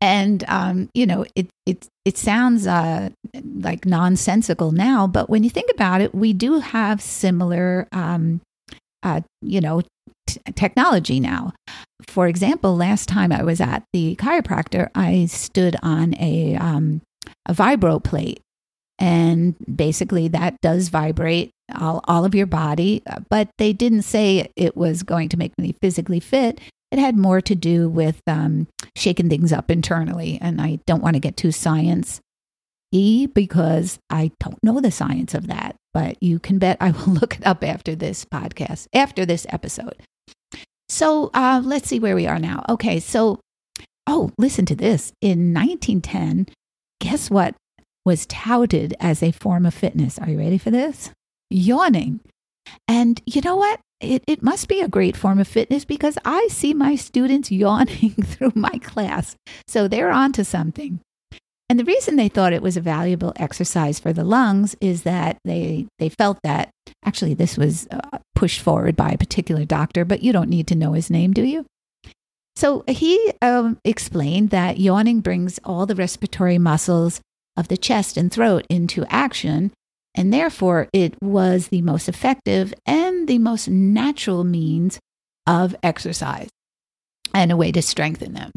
And 0.00 0.44
um, 0.48 0.88
you 0.94 1.06
know, 1.06 1.24
it 1.36 1.48
it 1.64 1.86
it 2.04 2.18
sounds 2.18 2.66
uh, 2.66 3.10
like 3.54 3.86
nonsensical 3.86 4.72
now, 4.72 5.06
but 5.06 5.30
when 5.30 5.44
you 5.44 5.50
think 5.50 5.70
about 5.72 6.00
it, 6.00 6.12
we 6.14 6.32
do 6.32 6.58
have 6.58 7.00
similar, 7.00 7.86
um, 7.92 8.40
uh, 9.02 9.20
you 9.42 9.60
know, 9.60 9.82
t- 10.26 10.40
technology 10.56 11.20
now. 11.20 11.52
For 12.08 12.26
example, 12.26 12.76
last 12.76 13.08
time 13.08 13.30
I 13.30 13.44
was 13.44 13.60
at 13.60 13.84
the 13.92 14.16
chiropractor, 14.16 14.88
I 14.94 15.26
stood 15.26 15.76
on 15.82 16.14
a 16.18 16.56
um, 16.56 17.02
a 17.46 17.54
vibro 17.54 18.02
plate, 18.02 18.40
and 18.98 19.54
basically 19.72 20.26
that 20.28 20.56
does 20.62 20.88
vibrate 20.88 21.50
all, 21.78 22.00
all 22.04 22.24
of 22.24 22.34
your 22.34 22.46
body, 22.46 23.02
but 23.28 23.48
they 23.58 23.72
didn't 23.72 24.02
say 24.02 24.50
it 24.56 24.76
was 24.76 25.02
going 25.02 25.28
to 25.30 25.36
make 25.36 25.56
me 25.58 25.74
physically 25.80 26.20
fit. 26.20 26.60
It 26.90 26.98
had 26.98 27.16
more 27.16 27.40
to 27.40 27.54
do 27.54 27.88
with 27.88 28.20
um, 28.26 28.66
shaking 28.96 29.28
things 29.28 29.52
up 29.52 29.70
internally. 29.70 30.38
And 30.40 30.60
I 30.60 30.80
don't 30.86 31.02
want 31.02 31.14
to 31.14 31.20
get 31.20 31.36
too 31.36 31.52
science 31.52 32.20
y 32.92 33.28
because 33.32 33.98
I 34.10 34.32
don't 34.40 34.62
know 34.62 34.80
the 34.80 34.90
science 34.90 35.34
of 35.34 35.46
that. 35.46 35.76
But 35.92 36.22
you 36.22 36.38
can 36.38 36.58
bet 36.58 36.76
I 36.80 36.90
will 36.90 37.06
look 37.20 37.36
it 37.36 37.46
up 37.46 37.64
after 37.64 37.94
this 37.94 38.24
podcast, 38.24 38.86
after 38.92 39.24
this 39.24 39.46
episode. 39.48 39.96
So 40.88 41.30
uh, 41.34 41.62
let's 41.64 41.88
see 41.88 42.00
where 42.00 42.16
we 42.16 42.26
are 42.26 42.38
now. 42.38 42.64
Okay, 42.68 42.98
so, 42.98 43.38
oh, 44.08 44.32
listen 44.38 44.66
to 44.66 44.74
this. 44.74 45.12
In 45.20 45.54
1910, 45.54 46.46
guess 47.00 47.30
what 47.30 47.54
was 48.04 48.26
touted 48.26 48.94
as 48.98 49.22
a 49.22 49.30
form 49.30 49.66
of 49.66 49.74
fitness? 49.74 50.18
Are 50.18 50.28
you 50.28 50.38
ready 50.38 50.58
for 50.58 50.70
this? 50.70 51.10
Yawning. 51.50 52.20
And 52.88 53.20
you 53.26 53.40
know 53.40 53.56
what? 53.56 53.80
It, 54.00 54.24
it 54.26 54.42
must 54.42 54.68
be 54.68 54.80
a 54.80 54.88
great 54.88 55.16
form 55.16 55.38
of 55.38 55.48
fitness 55.48 55.84
because 55.84 56.16
I 56.24 56.48
see 56.50 56.72
my 56.72 56.96
students 56.96 57.50
yawning 57.52 58.12
through 58.14 58.52
my 58.54 58.78
class. 58.82 59.36
So 59.68 59.88
they're 59.88 60.10
onto 60.10 60.44
something. 60.44 61.00
And 61.68 61.78
the 61.78 61.84
reason 61.84 62.16
they 62.16 62.28
thought 62.28 62.52
it 62.52 62.62
was 62.62 62.76
a 62.76 62.80
valuable 62.80 63.32
exercise 63.36 64.00
for 64.00 64.12
the 64.12 64.24
lungs 64.24 64.74
is 64.80 65.02
that 65.02 65.36
they, 65.44 65.86
they 66.00 66.08
felt 66.08 66.38
that 66.42 66.70
actually 67.04 67.34
this 67.34 67.56
was 67.56 67.86
uh, 67.92 68.18
pushed 68.34 68.60
forward 68.60 68.96
by 68.96 69.10
a 69.10 69.18
particular 69.18 69.64
doctor, 69.64 70.04
but 70.04 70.22
you 70.22 70.32
don't 70.32 70.50
need 70.50 70.66
to 70.68 70.74
know 70.74 70.94
his 70.94 71.10
name, 71.10 71.32
do 71.32 71.42
you? 71.42 71.66
So 72.56 72.82
he 72.88 73.32
um, 73.40 73.78
explained 73.84 74.50
that 74.50 74.80
yawning 74.80 75.20
brings 75.20 75.60
all 75.62 75.86
the 75.86 75.94
respiratory 75.94 76.58
muscles 76.58 77.20
of 77.56 77.68
the 77.68 77.76
chest 77.76 78.16
and 78.16 78.32
throat 78.32 78.66
into 78.68 79.04
action 79.08 79.72
and 80.14 80.32
therefore, 80.32 80.88
it 80.92 81.14
was 81.22 81.68
the 81.68 81.82
most 81.82 82.08
effective 82.08 82.74
and 82.86 83.28
the 83.28 83.38
most 83.38 83.68
natural 83.68 84.44
means 84.44 84.98
of 85.46 85.74
exercise 85.82 86.48
and 87.34 87.52
a 87.52 87.56
way 87.56 87.72
to 87.72 87.82
strengthen 87.82 88.34
them. 88.34 88.52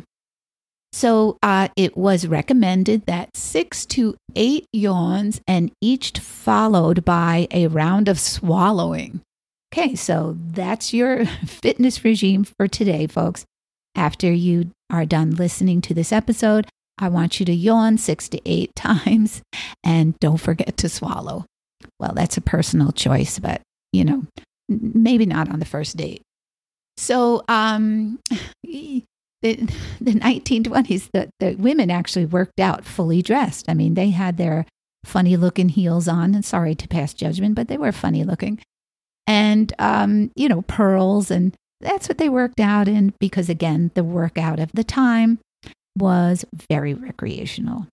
So 0.91 1.37
uh, 1.41 1.69
it 1.75 1.97
was 1.97 2.27
recommended 2.27 3.07
that 3.07 3.35
six 3.35 3.85
to 3.87 4.15
eight 4.35 4.67
yawns 4.71 5.41
and 5.47 5.71
each 5.81 6.11
followed 6.19 7.03
by 7.03 7.47
a 7.51 7.67
round 7.67 8.07
of 8.07 8.19
swallowing. 8.19 9.21
Okay, 9.73 9.95
so 9.95 10.37
that's 10.37 10.93
your 10.93 11.25
fitness 11.47 12.03
regime 12.03 12.43
for 12.43 12.67
today, 12.67 13.07
folks. 13.07 13.43
After 13.95 14.31
you 14.31 14.71
are 14.91 15.05
done 15.05 15.31
listening 15.31 15.81
to 15.81 15.95
this 15.95 16.11
episode, 16.11 16.67
I 16.97 17.09
want 17.09 17.39
you 17.39 17.45
to 17.47 17.53
yawn 17.53 17.97
six 17.97 18.29
to 18.29 18.41
eight 18.45 18.73
times 18.75 19.41
and 19.83 20.17
don't 20.19 20.37
forget 20.37 20.77
to 20.77 20.89
swallow. 20.89 21.45
Well, 21.99 22.13
that's 22.15 22.37
a 22.37 22.41
personal 22.41 22.91
choice, 22.91 23.39
but 23.39 23.61
you 23.91 24.03
know, 24.03 24.25
maybe 24.67 25.25
not 25.25 25.49
on 25.49 25.59
the 25.59 25.65
first 25.65 25.97
date. 25.97 26.21
So, 26.97 27.43
um, 27.47 28.19
the, 28.63 29.03
the 29.41 30.13
1920s, 30.13 31.09
the, 31.13 31.29
the 31.39 31.55
women 31.55 31.91
actually 31.91 32.25
worked 32.25 32.59
out 32.59 32.85
fully 32.85 33.21
dressed. 33.21 33.69
I 33.69 33.73
mean, 33.73 33.93
they 33.93 34.09
had 34.09 34.37
their 34.37 34.65
funny 35.05 35.35
looking 35.37 35.69
heels 35.69 36.07
on, 36.07 36.33
and 36.33 36.45
sorry 36.45 36.75
to 36.75 36.87
pass 36.87 37.13
judgment, 37.13 37.55
but 37.55 37.67
they 37.67 37.77
were 37.77 37.91
funny 37.91 38.23
looking. 38.23 38.59
And, 39.27 39.73
um, 39.79 40.31
you 40.35 40.49
know, 40.49 40.63
pearls, 40.63 41.31
and 41.31 41.53
that's 41.79 42.07
what 42.09 42.17
they 42.17 42.29
worked 42.29 42.59
out 42.59 42.87
in 42.87 43.13
because, 43.19 43.49
again, 43.49 43.91
the 43.95 44.03
workout 44.03 44.59
of 44.59 44.71
the 44.73 44.83
time 44.83 45.39
was 45.97 46.45
very 46.69 46.93
recreational. 46.93 47.87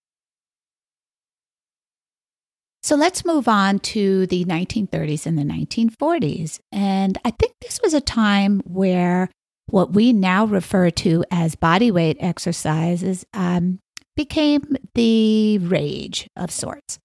So 2.83 2.97
let's 2.97 3.25
move 3.25 3.47
on 3.47 3.78
to 3.80 4.26
the 4.26 4.45
1930s 4.47 5.26
and 5.26 5.38
the 5.38 5.42
1940s. 5.42 6.61
And 6.73 7.19
I 7.25 7.30
think 7.30 7.52
this 7.61 7.78
was 7.83 7.92
a 7.92 8.00
time 8.00 8.61
where 8.64 9.28
what 9.66 9.92
we 9.92 10.12
now 10.12 10.47
refer 10.47 10.90
to 10.90 11.25
as 11.30 11.54
body 11.54 11.90
weight 11.90 12.16
exercises 12.21 13.25
um, 13.35 13.78
became 14.16 14.76
the 14.95 15.59
rage 15.59 16.26
of 16.37 16.50
sorts. 16.50 16.99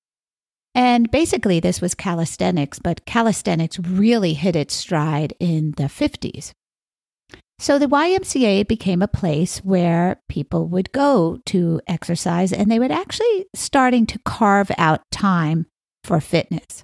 And 0.73 1.09
basically, 1.09 1.59
this 1.61 1.79
was 1.79 1.95
calisthenics, 1.95 2.79
but 2.79 3.05
calisthenics 3.05 3.79
really 3.79 4.33
hit 4.33 4.55
its 4.55 4.73
stride 4.73 5.33
in 5.39 5.71
the 5.77 5.83
50s. 5.83 6.51
So 7.57 7.79
the 7.79 7.87
YMCA 7.87 8.67
became 8.67 9.01
a 9.01 9.07
place 9.07 9.59
where 9.59 10.21
people 10.27 10.67
would 10.67 10.91
go 10.91 11.39
to 11.47 11.79
exercise 11.87 12.51
and 12.51 12.69
they 12.69 12.79
would 12.79 12.91
actually 12.91 13.45
starting 13.55 14.05
to 14.07 14.19
carve 14.19 14.71
out 14.77 15.01
time 15.11 15.65
for 16.03 16.19
fitness. 16.19 16.83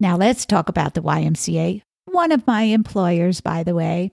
Now 0.00 0.16
let's 0.16 0.44
talk 0.44 0.68
about 0.68 0.94
the 0.94 1.02
YMCA, 1.02 1.82
one 2.06 2.32
of 2.32 2.46
my 2.46 2.62
employers, 2.62 3.40
by 3.40 3.62
the 3.62 3.74
way. 3.74 4.10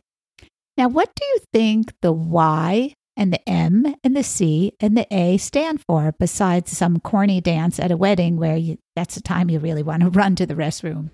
Now, 0.77 0.87
what 0.87 1.13
do 1.15 1.25
you 1.25 1.39
think 1.51 1.93
the 2.01 2.11
Y 2.11 2.93
and 3.15 3.31
the 3.31 3.47
M 3.47 3.95
and 4.03 4.15
the 4.15 4.23
C 4.23 4.73
and 4.79 4.97
the 4.97 5.07
A 5.11 5.37
stand 5.37 5.81
for 5.87 6.15
besides 6.19 6.75
some 6.75 6.99
corny 6.99 7.41
dance 7.41 7.79
at 7.79 7.91
a 7.91 7.97
wedding 7.97 8.37
where 8.37 8.57
you, 8.57 8.77
that's 8.95 9.15
the 9.15 9.21
time 9.21 9.49
you 9.49 9.59
really 9.59 9.83
want 9.83 10.01
to 10.01 10.09
run 10.11 10.35
to 10.35 10.45
the 10.45 10.55
restroom? 10.55 11.11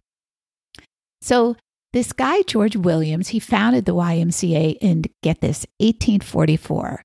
So, 1.21 1.57
this 1.91 2.13
guy, 2.13 2.43
George 2.43 2.75
Williams, 2.75 3.29
he 3.29 3.39
founded 3.39 3.85
the 3.85 3.95
YMCA 3.95 4.77
in, 4.79 5.03
get 5.23 5.41
this, 5.41 5.65
1844. 5.79 7.03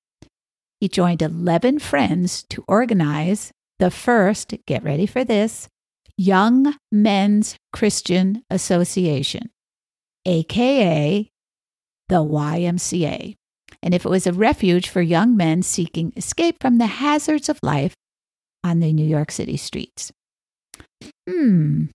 He 0.80 0.88
joined 0.88 1.22
11 1.22 1.78
friends 1.78 2.42
to 2.50 2.64
organize 2.68 3.50
the 3.78 3.90
first, 3.90 4.54
get 4.66 4.84
ready 4.84 5.06
for 5.06 5.24
this, 5.24 5.68
Young 6.16 6.76
Men's 6.92 7.56
Christian 7.72 8.44
Association, 8.50 9.50
aka 10.26 11.28
the 12.08 12.22
YMCA. 12.22 13.34
And 13.82 13.94
if 13.94 14.04
it 14.04 14.08
was 14.08 14.26
a 14.26 14.32
refuge 14.32 14.88
for 14.88 15.00
young 15.02 15.36
men 15.36 15.62
seeking 15.62 16.12
escape 16.16 16.56
from 16.60 16.78
the 16.78 16.86
hazards 16.86 17.48
of 17.48 17.58
life 17.62 17.94
on 18.62 18.80
the 18.80 18.92
New 18.92 19.06
York 19.06 19.30
City 19.30 19.56
streets. 19.56 20.12
Hmm, 21.28 21.86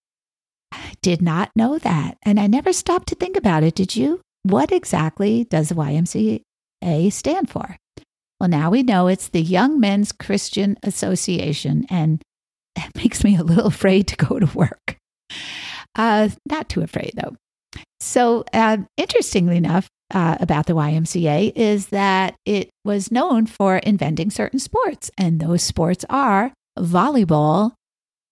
I 0.71 0.93
did 1.01 1.21
not 1.21 1.51
know 1.55 1.77
that. 1.79 2.17
And 2.23 2.39
I 2.39 2.47
never 2.47 2.73
stopped 2.73 3.07
to 3.09 3.15
think 3.15 3.37
about 3.37 3.63
it. 3.63 3.75
Did 3.75 3.95
you? 3.95 4.21
What 4.43 4.71
exactly 4.71 5.45
does 5.45 5.69
the 5.69 5.75
YMCA 5.75 7.11
stand 7.11 7.49
for? 7.49 7.77
Well, 8.39 8.49
now 8.49 8.69
we 8.69 8.83
know 8.83 9.07
it's 9.07 9.29
the 9.29 9.41
Young 9.41 9.79
Men's 9.79 10.11
Christian 10.11 10.77
Association, 10.83 11.85
and 11.89 12.21
that 12.75 12.95
makes 12.95 13.23
me 13.23 13.35
a 13.35 13.43
little 13.43 13.67
afraid 13.67 14.07
to 14.07 14.15
go 14.15 14.39
to 14.39 14.57
work. 14.57 14.97
Uh, 15.95 16.29
not 16.49 16.69
too 16.69 16.81
afraid, 16.81 17.13
though. 17.15 17.35
So, 17.99 18.45
uh, 18.53 18.77
interestingly 18.95 19.57
enough, 19.57 19.89
uh, 20.11 20.37
about 20.39 20.65
the 20.65 20.73
YMCA 20.73 21.51
is 21.55 21.87
that 21.87 22.35
it 22.45 22.69
was 22.83 23.11
known 23.11 23.45
for 23.45 23.77
inventing 23.77 24.31
certain 24.31 24.59
sports, 24.59 25.11
and 25.17 25.39
those 25.39 25.61
sports 25.61 26.05
are 26.09 26.53
volleyball 26.77 27.73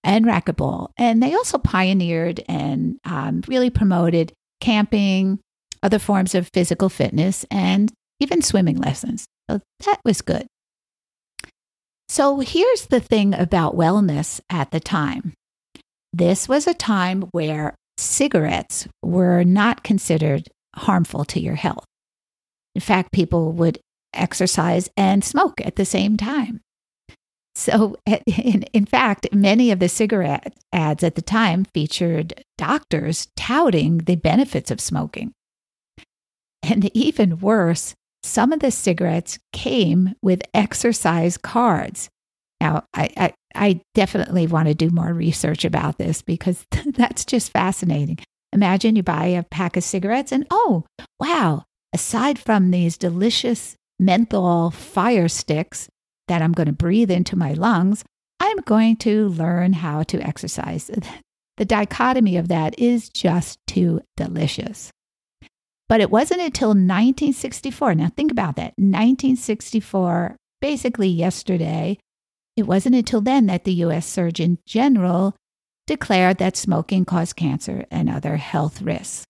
and 0.07 0.25
racquetball. 0.25 0.89
And 0.97 1.21
they 1.21 1.35
also 1.35 1.57
pioneered 1.57 2.41
and 2.47 2.97
um, 3.03 3.43
really 3.47 3.69
promoted 3.69 4.31
camping, 4.61 5.39
other 5.83 5.99
forms 5.99 6.33
of 6.33 6.49
physical 6.53 6.89
fitness, 6.89 7.45
and 7.51 7.91
even 8.19 8.41
swimming 8.41 8.77
lessons. 8.77 9.25
So 9.51 9.59
that 9.85 9.99
was 10.05 10.21
good. 10.21 10.47
So 12.07 12.39
here's 12.39 12.87
the 12.87 13.01
thing 13.01 13.33
about 13.33 13.75
wellness 13.75 14.39
at 14.49 14.71
the 14.71 14.79
time 14.79 15.33
this 16.13 16.47
was 16.47 16.65
a 16.65 16.73
time 16.73 17.23
where 17.31 17.75
cigarettes 17.97 18.87
were 19.03 19.43
not 19.43 19.83
considered 19.83 20.47
harmful 20.73 21.25
to 21.25 21.39
your 21.39 21.55
health. 21.55 21.83
In 22.73 22.81
fact, 22.81 23.11
people 23.11 23.51
would 23.51 23.79
exercise 24.13 24.89
and 24.95 25.23
smoke 25.23 25.59
at 25.61 25.75
the 25.75 25.85
same 25.85 26.15
time. 26.15 26.61
So, 27.57 27.95
in, 28.05 28.63
in 28.71 28.85
fact, 28.85 29.27
many 29.33 29.71
of 29.71 29.79
the 29.79 29.89
cigarette 29.89 30.53
ads 30.71 31.03
at 31.03 31.15
the 31.15 31.23
time 31.23 31.65
featured 31.65 32.43
doctors 32.55 33.27
touting 33.35 33.97
the 33.99 34.15
benefits 34.15 34.69
of 34.69 34.79
smoking. 34.79 35.33
And 36.61 36.95
even 36.95 37.39
worse, 37.39 37.95
some 38.21 38.53
of 38.53 38.59
the 38.59 38.69
cigarettes 38.69 39.39
came 39.53 40.13
with 40.21 40.43
exercise 40.53 41.37
cards. 41.37 42.09
Now, 42.61 42.83
I, 42.93 43.09
I, 43.17 43.33
I 43.55 43.81
definitely 43.95 44.45
want 44.45 44.67
to 44.67 44.75
do 44.75 44.91
more 44.91 45.11
research 45.11 45.65
about 45.65 45.97
this 45.97 46.21
because 46.21 46.63
that's 46.85 47.25
just 47.25 47.51
fascinating. 47.51 48.19
Imagine 48.53 48.95
you 48.95 49.03
buy 49.03 49.25
a 49.25 49.41
pack 49.41 49.75
of 49.75 49.83
cigarettes 49.83 50.31
and 50.31 50.45
oh, 50.51 50.85
wow, 51.19 51.63
aside 51.91 52.37
from 52.37 52.69
these 52.69 52.97
delicious 52.97 53.75
menthol 53.99 54.69
fire 54.69 55.27
sticks 55.27 55.89
that 56.27 56.41
I'm 56.41 56.53
going 56.53 56.67
to 56.67 56.73
breathe 56.73 57.11
into 57.11 57.35
my 57.35 57.53
lungs, 57.53 58.03
I'm 58.39 58.57
going 58.57 58.97
to 58.97 59.29
learn 59.29 59.73
how 59.73 60.03
to 60.03 60.21
exercise. 60.21 60.91
The 61.57 61.65
dichotomy 61.65 62.37
of 62.37 62.49
that 62.49 62.77
is 62.77 63.09
just 63.09 63.59
too 63.65 64.01
delicious. 64.15 64.91
But 65.89 66.01
it 66.01 66.11
wasn't 66.11 66.41
until 66.41 66.69
1964. 66.69 67.95
Now, 67.95 68.09
think 68.09 68.31
about 68.31 68.57
that 68.57 68.73
1964, 68.77 70.35
basically 70.61 71.07
yesterday. 71.07 71.97
It 72.55 72.67
wasn't 72.67 72.95
until 72.95 73.21
then 73.21 73.45
that 73.47 73.63
the 73.63 73.73
US 73.73 74.05
Surgeon 74.05 74.59
General 74.65 75.35
declared 75.87 76.37
that 76.37 76.57
smoking 76.57 77.05
caused 77.05 77.35
cancer 77.37 77.85
and 77.89 78.09
other 78.09 78.35
health 78.37 78.81
risks. 78.81 79.23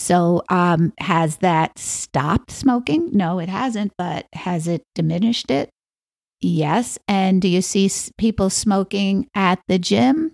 So, 0.00 0.42
um, 0.48 0.94
has 0.98 1.36
that 1.38 1.78
stopped 1.78 2.50
smoking? 2.50 3.10
No, 3.12 3.38
it 3.38 3.50
hasn't, 3.50 3.92
but 3.98 4.24
has 4.32 4.66
it 4.66 4.82
diminished 4.94 5.50
it? 5.50 5.68
Yes. 6.40 6.98
And 7.06 7.42
do 7.42 7.48
you 7.48 7.60
see 7.60 7.90
people 8.16 8.48
smoking 8.48 9.28
at 9.34 9.60
the 9.68 9.78
gym? 9.78 10.32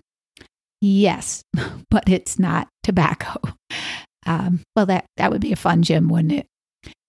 Yes, 0.79 1.43
but 1.89 2.07
it's 2.07 2.39
not 2.39 2.69
tobacco. 2.81 3.41
Um, 4.25 4.61
well, 4.73 4.85
that, 4.85 5.03
that 5.17 5.31
would 5.31 5.41
be 5.41 5.51
a 5.51 5.57
fun 5.57 5.83
gym, 5.83 6.07
wouldn't 6.07 6.31
it? 6.31 6.47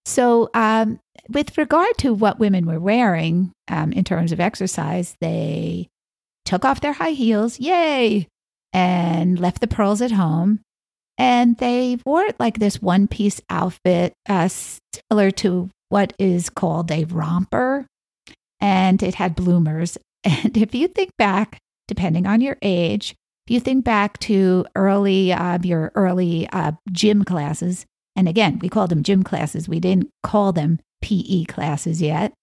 So, 0.04 0.50
um, 0.52 0.98
with 1.28 1.56
regard 1.58 1.96
to 1.98 2.12
what 2.12 2.40
women 2.40 2.66
were 2.66 2.80
wearing 2.80 3.52
um, 3.68 3.92
in 3.92 4.02
terms 4.02 4.32
of 4.32 4.40
exercise, 4.40 5.14
they 5.20 5.86
took 6.44 6.64
off 6.64 6.80
their 6.80 6.94
high 6.94 7.10
heels, 7.10 7.60
yay, 7.60 8.26
and 8.72 9.38
left 9.38 9.60
the 9.60 9.68
pearls 9.68 10.02
at 10.02 10.10
home. 10.10 10.58
And 11.18 11.56
they 11.58 11.98
wore 12.06 12.28
like 12.38 12.58
this 12.58 12.80
one 12.80 13.08
piece 13.08 13.40
outfit, 13.50 14.14
uh, 14.28 14.48
similar 14.48 15.32
to 15.32 15.68
what 15.88 16.12
is 16.18 16.48
called 16.48 16.90
a 16.90 17.04
romper. 17.04 17.86
And 18.60 19.02
it 19.02 19.16
had 19.16 19.34
bloomers. 19.34 19.98
And 20.24 20.56
if 20.56 20.74
you 20.74 20.88
think 20.88 21.10
back, 21.16 21.58
depending 21.86 22.26
on 22.26 22.40
your 22.40 22.56
age, 22.60 23.14
if 23.46 23.54
you 23.54 23.60
think 23.60 23.84
back 23.84 24.18
to 24.20 24.66
early, 24.74 25.32
uh, 25.32 25.58
your 25.62 25.92
early 25.94 26.48
uh, 26.52 26.72
gym 26.90 27.24
classes, 27.24 27.86
and 28.16 28.28
again, 28.28 28.58
we 28.58 28.68
called 28.68 28.90
them 28.90 29.04
gym 29.04 29.22
classes, 29.22 29.68
we 29.68 29.78
didn't 29.78 30.10
call 30.24 30.52
them 30.52 30.80
PE 31.02 31.44
classes 31.44 32.02
yet. 32.02 32.34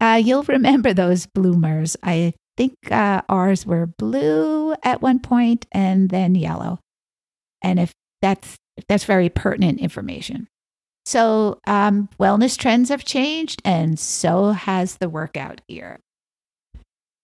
Uh, 0.00 0.20
you'll 0.24 0.44
remember 0.44 0.94
those 0.94 1.26
bloomers. 1.26 1.96
I 2.02 2.34
think 2.56 2.74
uh, 2.90 3.22
ours 3.28 3.66
were 3.66 3.86
blue 3.86 4.74
at 4.82 5.02
one 5.02 5.18
point 5.18 5.66
and 5.72 6.08
then 6.08 6.34
yellow. 6.34 6.78
And 7.62 7.78
if 7.78 7.92
that's 8.20 8.56
that's 8.88 9.04
very 9.04 9.28
pertinent 9.28 9.80
information. 9.80 10.48
So 11.04 11.58
um, 11.66 12.08
wellness 12.18 12.56
trends 12.56 12.88
have 12.88 13.04
changed, 13.04 13.60
and 13.64 13.98
so 13.98 14.50
has 14.50 14.96
the 14.96 15.08
workout 15.08 15.60
gear. 15.68 15.98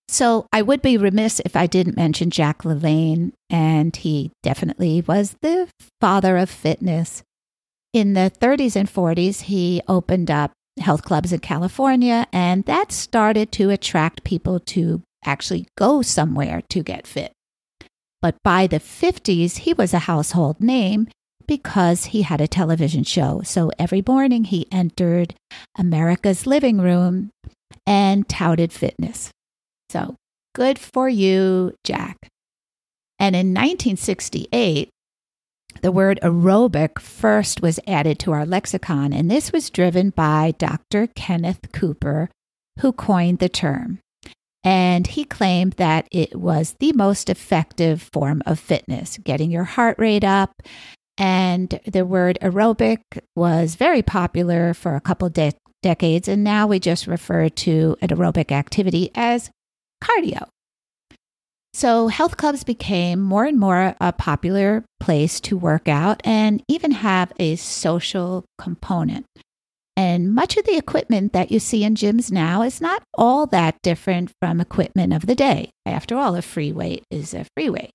So 0.08 0.46
I 0.52 0.62
would 0.62 0.82
be 0.82 0.96
remiss 0.96 1.40
if 1.40 1.54
I 1.54 1.66
didn't 1.66 1.96
mention 1.96 2.30
Jack 2.30 2.62
LaLanne, 2.62 3.32
and 3.50 3.94
he 3.94 4.32
definitely 4.42 5.02
was 5.02 5.36
the 5.42 5.68
father 6.00 6.38
of 6.38 6.50
fitness. 6.50 7.22
In 7.92 8.14
the 8.14 8.32
30s 8.40 8.74
and 8.74 8.88
40s, 8.88 9.42
he 9.42 9.82
opened 9.86 10.30
up 10.30 10.52
health 10.80 11.04
clubs 11.04 11.32
in 11.32 11.40
California, 11.40 12.26
and 12.32 12.64
that 12.64 12.90
started 12.90 13.52
to 13.52 13.70
attract 13.70 14.24
people 14.24 14.60
to 14.60 15.02
actually 15.24 15.66
go 15.76 16.02
somewhere 16.02 16.62
to 16.70 16.82
get 16.82 17.06
fit. 17.06 17.32
But 18.20 18.36
by 18.42 18.66
the 18.66 18.80
50s, 18.80 19.58
he 19.58 19.72
was 19.72 19.94
a 19.94 20.00
household 20.00 20.60
name 20.60 21.08
because 21.46 22.06
he 22.06 22.22
had 22.22 22.40
a 22.40 22.48
television 22.48 23.04
show. 23.04 23.40
So 23.44 23.70
every 23.78 24.02
morning 24.06 24.44
he 24.44 24.66
entered 24.70 25.34
America's 25.76 26.46
living 26.46 26.80
room 26.80 27.30
and 27.86 28.28
touted 28.28 28.72
fitness. 28.72 29.30
So 29.90 30.16
good 30.54 30.78
for 30.78 31.08
you, 31.08 31.74
Jack. 31.84 32.16
And 33.18 33.34
in 33.34 33.48
1968, 33.48 34.90
the 35.80 35.92
word 35.92 36.18
aerobic 36.22 36.98
first 36.98 37.62
was 37.62 37.80
added 37.86 38.18
to 38.20 38.32
our 38.32 38.44
lexicon, 38.44 39.12
and 39.12 39.30
this 39.30 39.52
was 39.52 39.70
driven 39.70 40.10
by 40.10 40.54
Dr. 40.58 41.06
Kenneth 41.08 41.72
Cooper, 41.72 42.30
who 42.80 42.92
coined 42.92 43.38
the 43.38 43.48
term. 43.48 44.00
And 44.64 45.06
he 45.06 45.24
claimed 45.24 45.74
that 45.74 46.08
it 46.10 46.34
was 46.38 46.74
the 46.80 46.92
most 46.92 47.30
effective 47.30 48.02
form 48.12 48.42
of 48.44 48.58
fitness, 48.58 49.18
getting 49.18 49.50
your 49.50 49.64
heart 49.64 49.98
rate 49.98 50.24
up. 50.24 50.62
And 51.16 51.80
the 51.86 52.04
word 52.04 52.38
aerobic 52.42 52.98
was 53.34 53.76
very 53.76 54.02
popular 54.02 54.74
for 54.74 54.94
a 54.94 55.00
couple 55.00 55.28
de- 55.30 55.52
decades. 55.82 56.28
And 56.28 56.44
now 56.44 56.66
we 56.66 56.80
just 56.80 57.06
refer 57.06 57.48
to 57.48 57.96
an 58.00 58.08
aerobic 58.08 58.52
activity 58.52 59.10
as 59.14 59.50
cardio. 60.02 60.48
So, 61.74 62.08
health 62.08 62.36
clubs 62.36 62.64
became 62.64 63.20
more 63.20 63.44
and 63.44 63.58
more 63.58 63.94
a 64.00 64.12
popular 64.12 64.84
place 64.98 65.38
to 65.42 65.56
work 65.56 65.86
out 65.86 66.20
and 66.24 66.62
even 66.66 66.90
have 66.90 67.32
a 67.38 67.56
social 67.56 68.44
component. 68.58 69.26
And 69.98 70.32
much 70.32 70.56
of 70.56 70.64
the 70.64 70.76
equipment 70.76 71.32
that 71.32 71.50
you 71.50 71.58
see 71.58 71.82
in 71.82 71.96
gyms 71.96 72.30
now 72.30 72.62
is 72.62 72.80
not 72.80 73.02
all 73.14 73.46
that 73.48 73.82
different 73.82 74.30
from 74.40 74.60
equipment 74.60 75.12
of 75.12 75.26
the 75.26 75.34
day. 75.34 75.70
After 75.84 76.16
all, 76.16 76.36
a 76.36 76.42
free 76.42 76.70
weight 76.70 77.02
is 77.10 77.34
a 77.34 77.44
free 77.56 77.68
weight. 77.68 77.90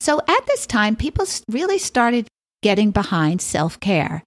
So 0.00 0.20
at 0.28 0.46
this 0.46 0.66
time, 0.66 0.96
people 0.96 1.24
really 1.48 1.78
started 1.78 2.28
getting 2.62 2.90
behind 2.90 3.40
self 3.40 3.80
care. 3.80 4.22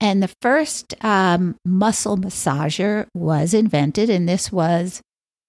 And 0.00 0.22
the 0.22 0.34
first 0.40 0.94
um, 1.04 1.56
muscle 1.66 2.16
massager 2.16 3.06
was 3.12 3.52
invented, 3.52 4.08
and 4.08 4.26
this 4.26 4.50
was 4.50 5.02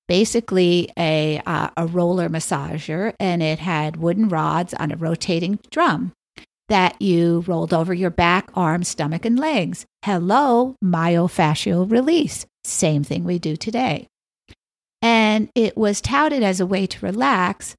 basically 0.09 0.91
a, 0.99 1.41
uh, 1.45 1.69
a 1.77 1.87
roller 1.87 2.27
massager, 2.27 3.13
and 3.21 3.41
it 3.41 3.59
had 3.59 3.95
wooden 3.95 4.27
rods 4.27 4.73
on 4.73 4.91
a 4.91 4.97
rotating 4.97 5.59
drum 5.71 6.11
that 6.69 6.99
you 7.01 7.43
rolled 7.47 7.73
over 7.73 7.93
your 7.93 8.09
back, 8.09 8.49
arms, 8.55 8.87
stomach, 8.87 9.25
and 9.25 9.39
legs. 9.39 9.85
Hello, 10.03 10.75
myofascial 10.83 11.89
release. 11.89 12.45
Same 12.63 13.03
thing 13.03 13.23
we 13.23 13.39
do 13.39 13.55
today. 13.55 14.07
And 15.01 15.49
it 15.53 15.77
was 15.77 16.01
touted 16.01 16.41
as 16.41 16.59
a 16.59 16.65
way 16.65 16.87
to 16.87 17.05
relax, 17.05 17.75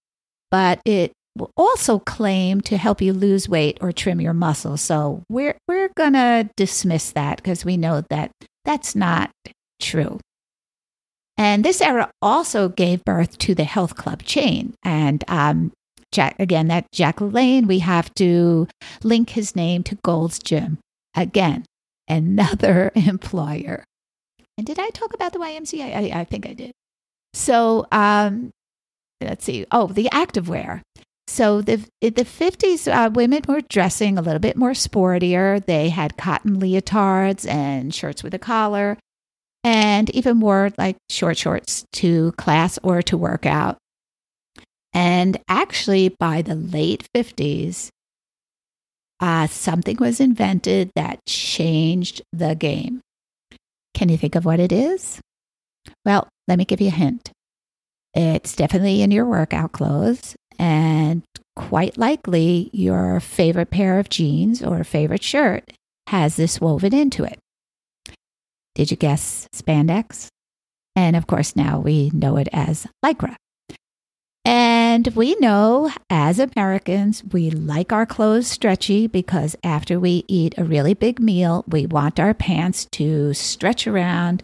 but 0.50 0.80
it 0.84 1.12
also 1.56 1.98
claimed 1.98 2.64
to 2.66 2.76
help 2.76 3.02
you 3.02 3.12
lose 3.12 3.48
weight 3.48 3.78
or 3.80 3.92
trim 3.92 4.20
your 4.20 4.32
muscles. 4.32 4.80
So 4.80 5.22
we're, 5.28 5.56
we're 5.66 5.90
going 5.96 6.12
to 6.12 6.48
dismiss 6.56 7.10
that 7.12 7.38
because 7.38 7.64
we 7.64 7.76
know 7.76 8.02
that 8.10 8.30
that's 8.64 8.94
not 8.94 9.30
true. 9.80 10.20
And 11.36 11.64
this 11.64 11.80
era 11.80 12.10
also 12.22 12.68
gave 12.68 13.04
birth 13.04 13.36
to 13.38 13.54
the 13.54 13.64
health 13.64 13.96
club 13.96 14.22
chain. 14.22 14.74
And 14.82 15.22
um, 15.28 15.72
Jack, 16.16 16.36
again, 16.38 16.68
that 16.68 16.90
Jack 16.92 17.18
LaLanne, 17.18 17.66
we 17.66 17.80
have 17.80 18.12
to 18.14 18.66
link 19.04 19.30
his 19.30 19.54
name 19.54 19.82
to 19.82 19.96
Gold's 19.96 20.38
Gym. 20.38 20.78
Again, 21.14 21.66
another 22.08 22.90
employer. 22.94 23.84
And 24.56 24.66
did 24.66 24.78
I 24.78 24.88
talk 24.88 25.12
about 25.12 25.34
the 25.34 25.38
YMCA? 25.38 25.94
I, 25.94 26.20
I 26.20 26.24
think 26.24 26.46
I 26.46 26.54
did. 26.54 26.72
So 27.34 27.86
um, 27.92 28.50
let's 29.20 29.44
see. 29.44 29.66
Oh, 29.70 29.88
the 29.88 30.04
activewear. 30.04 30.80
So 31.28 31.60
the 31.60 31.84
the 32.00 32.10
50s 32.10 32.90
uh, 32.90 33.10
women 33.10 33.42
were 33.46 33.60
dressing 33.68 34.16
a 34.16 34.22
little 34.22 34.38
bit 34.38 34.56
more 34.56 34.70
sportier. 34.70 35.62
They 35.62 35.90
had 35.90 36.16
cotton 36.16 36.60
leotards 36.60 37.46
and 37.46 37.94
shirts 37.94 38.22
with 38.22 38.32
a 38.32 38.38
collar, 38.38 38.96
and 39.62 40.08
even 40.10 40.40
wore 40.40 40.72
like 40.78 40.96
short 41.10 41.36
shorts 41.36 41.84
to 41.94 42.32
class 42.38 42.78
or 42.82 43.02
to 43.02 43.18
work 43.18 43.44
out. 43.44 43.76
And 44.96 45.36
actually, 45.46 46.08
by 46.08 46.40
the 46.40 46.54
late 46.54 47.06
50s, 47.14 47.90
uh, 49.20 49.46
something 49.46 49.98
was 50.00 50.20
invented 50.20 50.90
that 50.96 51.20
changed 51.26 52.22
the 52.32 52.54
game. 52.54 53.02
Can 53.92 54.08
you 54.08 54.16
think 54.16 54.34
of 54.34 54.46
what 54.46 54.58
it 54.58 54.72
is? 54.72 55.20
Well, 56.06 56.26
let 56.48 56.56
me 56.56 56.64
give 56.64 56.80
you 56.80 56.88
a 56.88 56.92
hint. 56.92 57.30
It's 58.14 58.56
definitely 58.56 59.02
in 59.02 59.10
your 59.10 59.26
workout 59.26 59.72
clothes, 59.72 60.34
and 60.58 61.22
quite 61.56 61.98
likely 61.98 62.70
your 62.72 63.20
favorite 63.20 63.68
pair 63.68 63.98
of 63.98 64.08
jeans 64.08 64.62
or 64.62 64.82
favorite 64.82 65.22
shirt 65.22 65.72
has 66.06 66.36
this 66.36 66.58
woven 66.58 66.94
into 66.94 67.22
it. 67.22 67.38
Did 68.74 68.90
you 68.90 68.96
guess 68.96 69.46
spandex? 69.54 70.28
And 70.94 71.16
of 71.16 71.26
course, 71.26 71.54
now 71.54 71.80
we 71.80 72.10
know 72.14 72.38
it 72.38 72.48
as 72.50 72.86
lycra. 73.04 73.36
And 74.96 75.08
we 75.08 75.34
know 75.40 75.92
as 76.08 76.38
Americans, 76.38 77.22
we 77.22 77.50
like 77.50 77.92
our 77.92 78.06
clothes 78.06 78.46
stretchy 78.46 79.06
because 79.06 79.54
after 79.62 80.00
we 80.00 80.24
eat 80.26 80.54
a 80.56 80.64
really 80.64 80.94
big 80.94 81.20
meal, 81.20 81.66
we 81.68 81.84
want 81.84 82.18
our 82.18 82.32
pants 82.32 82.86
to 82.92 83.34
stretch 83.34 83.86
around 83.86 84.42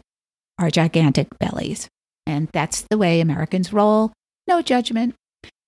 our 0.59 0.71
gigantic 0.71 1.39
bellies. 1.39 1.89
And 2.27 2.49
that's 2.53 2.85
the 2.91 2.99
way 2.99 3.23
Americans 3.23 3.73
roll. 3.73 4.13
No 4.47 4.61
judgment. 4.61 5.15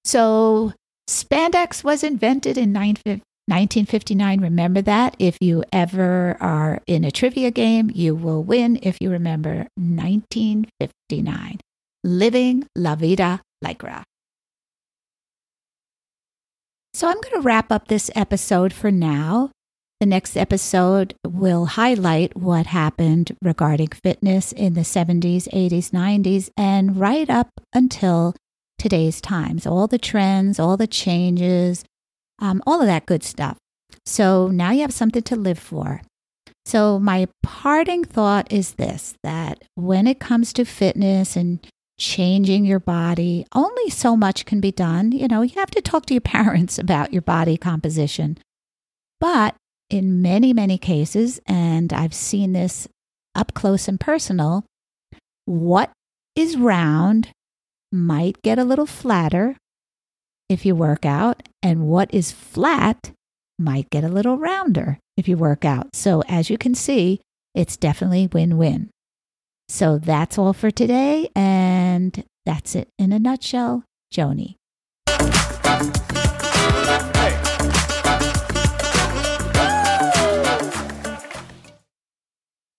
So, 0.04 0.74
spandex 1.08 1.82
was 1.82 2.04
invented 2.04 2.58
in 2.58 2.74
1959. 2.74 4.40
Remember 4.42 4.82
that. 4.82 5.16
If 5.18 5.38
you 5.40 5.64
ever 5.72 6.36
are 6.42 6.82
in 6.86 7.04
a 7.04 7.10
trivia 7.10 7.50
game, 7.50 7.90
you 7.94 8.14
will 8.14 8.42
win 8.42 8.78
if 8.82 8.98
you 9.00 9.10
remember 9.10 9.66
1959. 9.76 11.58
Living 12.04 12.68
La 12.76 12.96
Vida 12.96 13.40
Lycra. 13.64 14.02
So 16.94 17.08
I'm 17.08 17.20
going 17.20 17.34
to 17.34 17.40
wrap 17.40 17.72
up 17.72 17.88
this 17.88 18.08
episode 18.14 18.72
for 18.72 18.92
now. 18.92 19.50
The 19.98 20.06
next 20.06 20.36
episode 20.36 21.14
will 21.26 21.64
highlight 21.66 22.36
what 22.36 22.66
happened 22.66 23.36
regarding 23.42 23.88
fitness 23.88 24.52
in 24.52 24.74
the 24.74 24.82
70s, 24.82 25.48
80s, 25.48 25.90
90s, 25.90 26.50
and 26.56 26.96
right 26.96 27.28
up 27.28 27.48
until 27.72 28.36
today's 28.78 29.20
times. 29.20 29.66
All 29.66 29.88
the 29.88 29.98
trends, 29.98 30.60
all 30.60 30.76
the 30.76 30.86
changes, 30.86 31.84
um, 32.38 32.62
all 32.64 32.80
of 32.80 32.86
that 32.86 33.06
good 33.06 33.24
stuff. 33.24 33.58
So 34.06 34.46
now 34.46 34.70
you 34.70 34.82
have 34.82 34.94
something 34.94 35.22
to 35.22 35.34
live 35.34 35.58
for. 35.58 36.00
So, 36.66 36.98
my 36.98 37.28
parting 37.42 38.04
thought 38.04 38.50
is 38.50 38.74
this 38.74 39.14
that 39.22 39.62
when 39.74 40.06
it 40.06 40.18
comes 40.18 40.52
to 40.54 40.64
fitness 40.64 41.36
and 41.36 41.60
changing 41.98 42.64
your 42.64 42.80
body. 42.80 43.46
Only 43.54 43.90
so 43.90 44.16
much 44.16 44.44
can 44.44 44.60
be 44.60 44.72
done. 44.72 45.12
You 45.12 45.28
know, 45.28 45.42
you 45.42 45.54
have 45.56 45.70
to 45.72 45.82
talk 45.82 46.06
to 46.06 46.14
your 46.14 46.20
parents 46.38 46.78
about 46.78 47.12
your 47.12 47.22
body 47.22 47.56
composition. 47.56 48.38
But 49.20 49.54
in 49.90 50.22
many, 50.22 50.52
many 50.52 50.78
cases, 50.78 51.40
and 51.46 51.92
I've 51.92 52.14
seen 52.14 52.52
this 52.52 52.88
up 53.34 53.54
close 53.54 53.88
and 53.88 54.00
personal, 54.00 54.64
what 55.44 55.90
is 56.34 56.56
round 56.56 57.28
might 57.92 58.42
get 58.42 58.58
a 58.58 58.64
little 58.64 58.86
flatter 58.86 59.56
if 60.48 60.66
you 60.66 60.74
work 60.74 61.06
out, 61.06 61.42
and 61.62 61.86
what 61.88 62.12
is 62.12 62.30
flat 62.30 63.12
might 63.58 63.88
get 63.90 64.04
a 64.04 64.08
little 64.08 64.36
rounder 64.36 64.98
if 65.16 65.26
you 65.26 65.36
work 65.36 65.64
out. 65.64 65.94
So, 65.94 66.22
as 66.28 66.50
you 66.50 66.58
can 66.58 66.74
see, 66.74 67.20
it's 67.54 67.76
definitely 67.76 68.28
win 68.32 68.58
win. 68.58 68.90
So 69.68 69.98
that's 69.98 70.38
all 70.38 70.52
for 70.52 70.70
today. 70.70 71.28
And 71.34 72.24
that's 72.44 72.74
it 72.74 72.88
in 72.98 73.12
a 73.12 73.18
nutshell. 73.18 73.84
Joni. 74.12 74.56